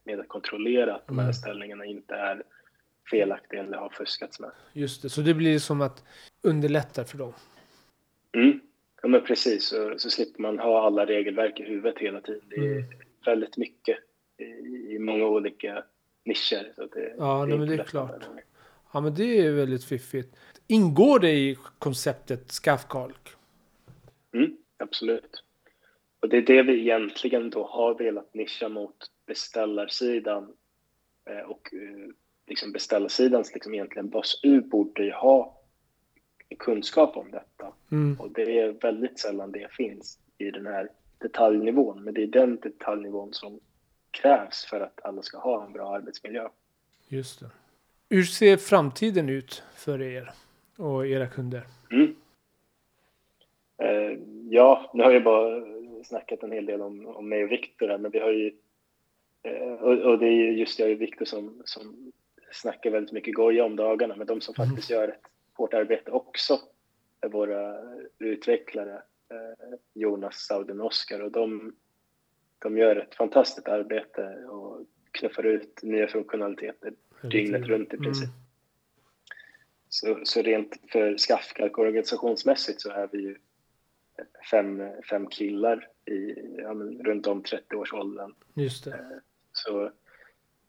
med 0.05 0.21
att 0.21 0.29
kontrollera 0.29 0.95
att 0.95 1.07
de 1.07 1.19
här 1.19 1.25
Mm. 1.25 1.35
ställningarna 1.35 1.85
inte 1.85 2.15
är 2.15 2.43
felaktiga 3.11 3.61
eller 3.61 3.77
har 3.79 3.89
fuskats 3.89 4.41
med. 4.41 4.51
Just 4.73 5.03
det, 5.03 5.09
så 5.09 5.21
det 5.21 5.35
blir 5.35 5.59
som 5.59 5.81
att 5.81 6.05
underlätta 6.43 7.05
för 7.05 7.19
dem. 7.19 7.33
Mm. 8.33 8.61
Ja, 9.03 9.09
men 9.09 9.25
precis. 9.25 9.69
Så, 9.69 9.95
så 9.99 10.11
slipper 10.11 10.43
man 10.43 10.59
ha 10.59 10.87
alla 10.87 11.07
regelverk 11.07 11.61
i 11.61 11.63
huvudet 11.63 11.99
hela 11.99 12.21
tiden. 12.21 12.41
Det 12.49 12.57
är 12.57 12.73
Mm. 12.79 12.85
väldigt 13.25 13.57
mycket 13.57 13.99
i, 14.39 14.45
i 14.95 14.99
många 14.99 15.25
olika 15.25 15.85
nischer. 16.25 16.73
Så 16.77 16.87
det, 16.87 17.15
Ja, 17.19 17.47
men 17.47 17.49
det 17.51 17.55
är 17.57 17.63
inte 17.63 17.77
lätt 17.77 17.81
att- 17.81 17.91
klart. 17.91 18.29
Ja, 18.93 19.01
men 19.01 19.15
det 19.15 19.39
är 19.47 19.53
väldigt 19.53 19.85
fiffigt. 19.85 20.37
Ingår 20.67 21.19
det 21.19 21.31
i 21.33 21.59
konceptet 21.79 22.51
skaffkalk? 22.51 23.29
Mm, 24.35 24.57
absolut. 24.79 25.43
Och 26.21 26.29
det 26.29 26.37
är 26.37 26.43
det 26.43 26.63
vi 26.63 26.81
egentligen 26.81 27.51
då 27.51 27.67
har 27.67 27.95
velat 27.95 28.35
nischa 28.35 28.69
mot 28.69 29.11
beställarsidan. 29.27 30.53
Eh, 31.25 31.51
och 31.51 31.75
eh, 31.75 32.13
liksom 32.47 32.73
beställarsidans 32.73 33.55
liksom 33.55 33.75
egentligen 33.75 34.09
bas-U 34.09 34.61
borde 34.61 35.05
ju 35.05 35.13
ha 35.13 35.61
kunskap 36.59 37.17
om 37.17 37.31
detta. 37.31 37.73
Mm. 37.93 38.21
Och 38.21 38.31
det 38.31 38.59
är 38.61 38.73
väldigt 38.73 39.19
sällan 39.19 39.53
det 39.53 39.73
finns 39.73 40.19
i 40.39 40.51
den 40.51 40.67
här 40.67 40.89
detaljnivån. 41.19 42.05
Men 42.05 42.15
det 42.15 42.23
är 42.23 42.27
den 42.27 42.57
detaljnivån 42.57 43.33
som 43.33 43.61
krävs 44.11 44.65
för 44.65 44.81
att 44.81 45.05
alla 45.05 45.23
ska 45.23 45.39
ha 45.39 45.67
en 45.67 45.73
bra 45.73 45.95
arbetsmiljö. 45.95 46.49
Just 47.09 47.41
det. 47.41 47.51
Hur 48.09 48.23
ser 48.23 48.57
framtiden 48.57 49.29
ut 49.29 49.63
för 49.77 50.03
er 50.03 50.31
och 50.77 51.07
era 51.07 51.27
kunder? 51.27 51.67
Mm. 51.91 52.17
Eh, 53.79 54.19
ja, 54.51 54.91
nu 54.95 55.03
har 55.03 55.13
jag 55.13 55.25
bara 55.25 55.65
snackat 56.05 56.43
en 56.43 56.53
hel 56.53 56.67
del 56.67 56.83
om, 56.83 57.07
om 57.07 57.29
mig 57.29 57.45
och 57.45 57.53
Viktor 57.53 57.89
här, 57.89 57.99
men 57.99 58.11
vi 58.11 58.19
har 58.19 58.31
ju... 58.31 58.53
Eh, 59.43 59.73
och, 59.73 59.99
och 59.99 60.19
det 60.19 60.27
är 60.27 60.33
ju 60.33 60.59
just 60.59 60.79
jag 60.79 60.91
och 60.91 61.01
Viktor 61.01 61.25
som, 61.25 61.63
som 61.65 62.13
snackar 62.53 62.91
väldigt 62.91 63.13
mycket 63.13 63.35
goja 63.35 63.65
om 63.65 63.77
dagarna, 63.77 64.17
men 64.17 64.27
de 64.27 64.41
som 64.41 64.55
Mm. 64.59 64.69
faktiskt 64.69 64.91
gör 64.91 65.09
ett 65.09 65.23
hårt 65.55 65.75
arbete 65.75 66.11
också 66.11 66.59
är 67.21 67.29
våra 67.29 67.77
utvecklare, 68.19 68.95
eh, 69.31 69.79
Jonas, 69.95 70.37
Sauden 70.37 70.81
och 70.81 70.87
Oskar, 70.87 71.21
och 71.21 71.33
de, 71.33 71.75
de 72.59 72.79
gör 72.79 72.97
ett 72.97 73.15
fantastiskt 73.15 73.69
arbete 73.69 74.45
och 74.49 74.87
knuffar 75.11 75.47
ut 75.47 75.83
nya 75.83 76.09
funktionaliteter 76.09 76.93
dygnet 77.23 77.67
runt 77.67 77.95
i 77.95 77.97
princip. 77.97 78.29
Mm. 78.29 78.41
Så, 79.89 80.21
så 80.23 80.43
rent 80.43 80.81
för 80.93 81.19
Skaffkalk 81.19 81.79
organisationsmässigt 81.79 82.81
så 82.81 82.91
är 82.91 83.09
vi 83.13 83.19
ju 83.19 83.37
fem, 84.51 84.83
fem 85.11 85.27
killar 85.27 85.89
i, 86.05 86.35
ja, 86.59 86.75
men, 86.75 87.05
runt 87.05 87.27
om 87.27 87.43
30-årsåldern. 87.43 88.35
Just 88.55 88.85
det. 88.85 89.21
Så, 89.53 89.91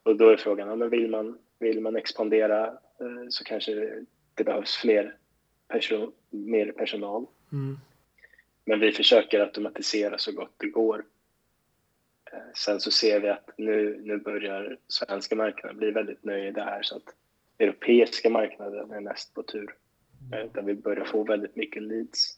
och 0.02 0.16
då 0.16 0.28
är 0.28 0.36
frågan, 0.36 0.68
ja, 0.68 0.76
men 0.76 0.90
vill, 0.90 1.10
man, 1.10 1.38
vill 1.58 1.80
man 1.80 1.96
expandera 1.96 2.66
eh, 2.66 3.28
så 3.28 3.44
kanske 3.44 4.04
det 4.34 4.44
behövs 4.44 4.76
fler 4.76 5.16
person, 5.68 6.12
mer 6.30 6.72
personal. 6.72 7.26
Mm. 7.52 7.78
Men 8.64 8.80
vi 8.80 8.92
försöker 8.92 9.40
automatisera 9.40 10.18
så 10.18 10.32
gott 10.32 10.54
det 10.56 10.68
går. 10.68 11.04
Eh, 12.32 12.38
sen 12.54 12.80
så 12.80 12.90
ser 12.90 13.20
vi 13.20 13.28
att 13.28 13.50
nu, 13.56 14.00
nu 14.02 14.18
börjar 14.18 14.78
svenska 14.88 15.36
marknaden 15.36 15.78
bli 15.78 15.90
väldigt 15.90 16.24
nöjda 16.24 16.64
här 16.64 16.82
så 16.82 16.96
att 16.96 17.14
europeiska 17.58 18.30
marknaden 18.30 18.90
är 18.90 19.00
näst 19.00 19.34
på 19.34 19.42
tur. 19.42 19.74
Eh, 20.32 20.52
Där 20.52 20.62
vi 20.62 20.74
börjar 20.74 21.04
få 21.04 21.24
väldigt 21.24 21.56
mycket 21.56 21.82
leads. 21.82 22.37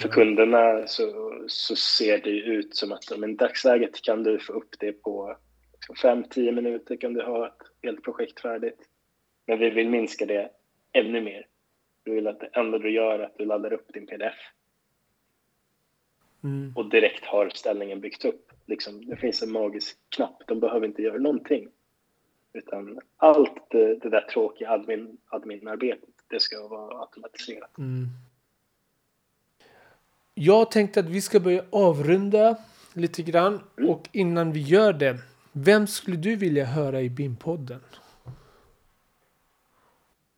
För 0.00 0.08
kunderna 0.08 0.86
så, 0.86 1.34
så 1.48 1.76
ser 1.76 2.18
det 2.18 2.30
ut 2.30 2.76
som 2.76 2.92
att 2.92 3.18
men 3.18 3.30
i 3.30 3.34
dagsläget 3.34 4.02
kan 4.02 4.22
du 4.22 4.38
få 4.38 4.52
upp 4.52 4.74
det 4.78 4.92
på 4.92 5.36
5-10 6.02 6.52
minuter 6.52 6.96
kan 6.96 7.14
du 7.14 7.22
ha 7.22 7.46
ett 7.46 7.62
helt 7.82 8.02
projekt 8.02 8.40
färdigt. 8.40 8.80
Men 9.46 9.58
vi 9.58 9.70
vill 9.70 9.88
minska 9.88 10.26
det 10.26 10.50
ännu 10.92 11.20
mer. 11.20 11.46
Vi 12.04 12.14
vill 12.14 12.26
att 12.26 12.40
det 12.40 12.50
enda 12.52 12.78
du 12.78 12.90
gör 12.90 13.18
är 13.18 13.24
att 13.24 13.38
du 13.38 13.44
laddar 13.44 13.72
upp 13.72 13.92
din 13.92 14.06
pdf 14.06 14.36
Mm. 16.44 16.72
och 16.76 16.90
direkt 16.90 17.24
har 17.24 17.48
ställningen 17.48 18.00
byggt 18.00 18.24
upp. 18.24 18.52
Liksom, 18.66 19.06
det 19.06 19.16
finns 19.16 19.42
en 19.42 19.52
magisk 19.52 19.98
knapp, 20.08 20.42
de 20.46 20.60
behöver 20.60 20.86
inte 20.86 21.02
göra 21.02 21.18
någonting. 21.18 21.68
Utan 22.52 23.00
allt 23.16 23.70
det, 23.70 23.94
det 23.94 24.10
där 24.10 24.20
tråkiga 24.20 24.70
admin, 24.70 25.18
adminarbetet, 25.26 26.08
det 26.28 26.40
ska 26.40 26.68
vara 26.68 27.00
automatiserat. 27.00 27.78
Mm. 27.78 28.06
Jag 30.40 30.70
tänkte 30.70 31.00
att 31.00 31.08
vi 31.08 31.20
ska 31.20 31.40
börja 31.40 31.64
avrunda 31.70 32.56
lite 32.92 33.22
grann. 33.22 33.60
Mm. 33.78 33.90
Och 33.90 34.08
innan 34.12 34.52
vi 34.52 34.60
gör 34.60 34.92
det. 34.92 35.18
Vem 35.52 35.86
skulle 35.86 36.16
du 36.16 36.36
vilja 36.36 36.64
höra 36.64 37.00
i 37.00 37.08
BIM-podden? 37.10 37.80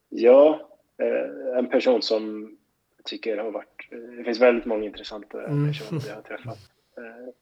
Ja, 0.09 0.69
eh, 0.99 1.59
en 1.59 1.71
person 1.71 2.03
som 2.03 2.57
jag 2.97 3.05
tycker 3.05 3.37
har 3.39 3.51
varit... 3.51 3.89
eh, 3.93 3.99
Det 3.99 4.25
finns 4.25 4.41
väldigt 4.41 4.65
många 4.65 4.85
intressanta 4.85 5.45
Mm. 5.45 5.69
personer 5.69 6.03
jag 6.09 6.15
har 6.15 6.23
träffat 6.23 6.59
eh, 6.97 7.33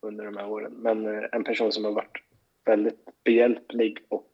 under 0.00 0.24
de 0.24 0.36
här 0.36 0.48
åren. 0.48 0.72
Men 0.72 1.06
en 1.32 1.44
person 1.44 1.72
som 1.72 1.84
har 1.84 1.92
varit 1.92 2.18
väldigt 2.64 3.08
behjälplig 3.24 3.98
och 4.08 4.32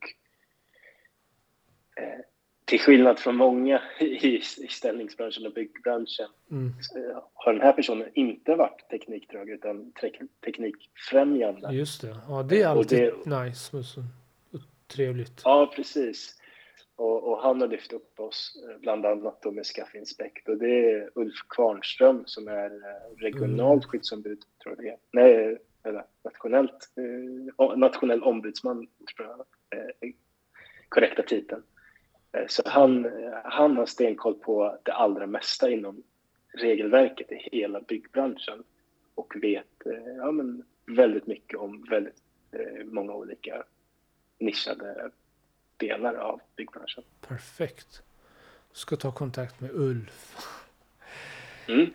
till 2.66 2.80
skillnad 2.80 3.18
från 3.18 3.36
många 3.36 3.82
i, 4.00 4.36
i 4.36 4.42
ställningsbranschen 4.68 5.46
och 5.46 5.52
byggbranschen 5.52 6.26
Mm. 6.50 6.72
har 7.34 7.52
den 7.52 7.62
här 7.62 7.72
personen 7.72 8.08
inte 8.14 8.54
varit 8.54 8.88
teknikdrag 8.90 9.50
utan 9.50 9.92
tek, 9.92 10.20
teknikfrämjande. 10.44 11.72
Just 11.72 12.00
det. 12.02 12.16
Ja, 12.28 12.42
det 12.42 12.62
är 12.62 12.66
alltid 12.68 13.12
det- 13.24 13.44
nice. 13.44 13.76
Och 13.76 13.84
trevligt. 14.86 15.40
Ja, 15.44 15.72
precis. 15.76 16.36
Och, 16.96 17.24
och 17.32 17.42
han 17.42 17.60
har 17.60 17.68
lyft 17.68 17.92
upp 17.92 18.20
oss, 18.20 18.64
eh, 18.70 18.80
bland 18.80 19.06
annat 19.06 19.42
då 19.42 19.50
med 19.52 19.66
Skaff 19.66 19.94
Inspect. 19.94 20.48
Och 20.48 20.56
det 20.56 20.90
är 20.92 21.10
Ulf 21.14 21.34
Kvarnström 21.48 22.22
som 22.26 22.48
är 22.48 22.66
eh, 22.70 23.16
regionalt 23.18 23.84
skyddsombud, 23.84 24.38
tror 24.62 24.74
jag 24.76 24.84
det 24.84 24.90
är. 24.90 24.96
Nej, 25.12 25.58
eller 25.84 26.04
nationellt, 26.24 26.90
eh, 27.58 27.76
nationell 27.76 28.22
ombudsman, 28.22 28.86
tror 29.16 29.28
jag 29.28 29.38
eh, 29.78 30.10
korrekta 30.88 31.22
titeln. 31.22 31.62
Eh, 32.36 32.46
så 32.48 32.62
han, 32.66 33.12
han 33.44 33.76
har 33.76 33.86
stenkoll 33.86 34.34
på 34.34 34.78
det 34.82 34.92
allra 34.92 35.26
mesta 35.26 35.70
inom 35.70 36.02
regelverket 36.48 37.32
i 37.32 37.48
hela 37.52 37.80
byggbranschen 37.80 38.64
och 39.14 39.34
vet 39.42 39.86
eh, 39.86 40.16
ja, 40.16 40.30
men 40.32 40.64
väldigt 40.86 41.26
mycket 41.26 41.58
om 41.58 41.86
väldigt 41.90 42.22
eh, 42.52 42.84
många 42.84 43.12
olika 43.12 43.64
nischade 44.38 45.10
delar 45.76 46.14
av 46.14 46.40
byggbranschen. 46.56 47.04
Perfekt. 47.28 48.02
Ska 48.72 48.96
ta 48.96 49.12
kontakt 49.12 49.60
med 49.60 49.70
Ulf. 49.74 50.36
Mm. 51.68 51.86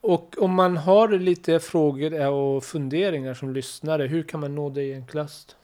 Och 0.00 0.34
om 0.38 0.54
man 0.54 0.76
har 0.76 1.08
lite 1.08 1.60
frågor 1.60 2.30
och 2.30 2.64
funderingar 2.64 3.34
som 3.34 3.52
lyssnare. 3.52 4.06
Hur 4.06 4.22
kan 4.22 4.40
man 4.40 4.54
nå 4.54 4.70
dig 4.70 4.94
enklast? 4.94 5.56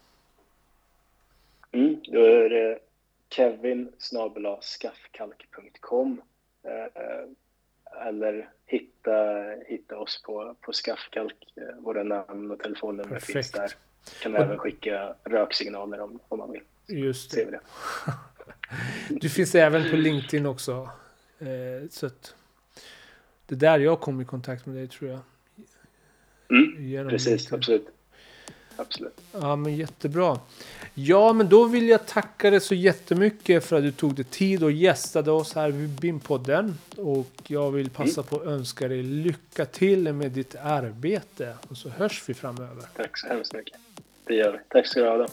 Mm. 1.72 2.00
Då 2.06 2.18
är 2.18 2.48
det 2.48 2.78
kevin 3.36 3.92
skaffkalk.com 4.62 6.22
eh, 6.62 8.06
eller 8.08 8.48
hitta, 8.66 9.44
hitta 9.66 9.96
oss 9.98 10.22
på, 10.22 10.56
på 10.60 10.72
Skaffkalk. 10.72 11.34
Eh, 11.56 11.76
Våra 11.82 12.02
namn 12.02 12.50
och 12.50 12.58
telefonnummer 12.60 13.18
finns 13.18 13.52
Perfekt. 13.52 13.76
där. 14.04 14.22
Kan 14.22 14.34
Och- 14.34 14.40
även 14.40 14.58
skicka 14.58 15.14
röksignaler 15.24 16.00
om, 16.00 16.20
om 16.28 16.38
man 16.38 16.52
vill. 16.52 16.62
Just 16.86 17.34
det. 17.34 17.50
det. 17.50 17.60
Du 19.10 19.28
finns 19.28 19.54
även 19.54 19.90
på 19.90 19.96
LinkedIn 19.96 20.46
också. 20.46 20.88
Eh, 21.38 21.88
så 21.90 22.06
att 22.06 22.34
det 23.46 23.54
är 23.54 23.58
där 23.58 23.78
jag 23.78 24.00
kom 24.00 24.20
i 24.20 24.24
kontakt 24.24 24.66
med 24.66 24.76
dig 24.76 24.88
tror 24.88 25.10
jag. 25.10 25.20
Mm. 26.50 27.08
Precis, 27.08 27.26
LinkedIn. 27.30 27.58
absolut. 27.58 27.88
Absolut. 28.76 29.20
Ja, 29.32 29.56
men 29.56 29.76
jättebra. 29.76 30.38
Ja, 30.94 31.32
men 31.32 31.48
då 31.48 31.64
vill 31.64 31.88
jag 31.88 32.06
tacka 32.06 32.50
dig 32.50 32.60
så 32.60 32.74
jättemycket 32.74 33.64
för 33.64 33.76
att 33.76 33.82
du 33.82 33.92
tog 33.92 34.14
dig 34.14 34.24
tid 34.24 34.62
och 34.62 34.72
gästade 34.72 35.30
oss 35.30 35.54
här 35.54 35.70
vid 35.70 35.90
BIM-podden. 35.90 36.74
Och 36.96 37.32
jag 37.46 37.70
vill 37.70 37.90
passa 37.90 38.22
på 38.22 38.36
att 38.36 38.46
önska 38.46 38.88
dig 38.88 39.02
lycka 39.02 39.64
till 39.64 40.12
med 40.12 40.30
ditt 40.30 40.54
arbete. 40.54 41.54
Och 41.68 41.76
så 41.76 41.88
hörs 41.88 42.22
vi 42.26 42.34
framöver. 42.34 42.84
Tack 42.96 43.18
så 43.18 43.28
hemskt 43.28 43.54
mycket. 43.54 43.76
Det 44.24 44.34
gör 44.34 44.52
vi. 44.52 44.58
Tack 44.68 44.86
ska 44.86 45.00
du 45.00 45.08
ha. 45.08 45.16
Då. 45.16 45.26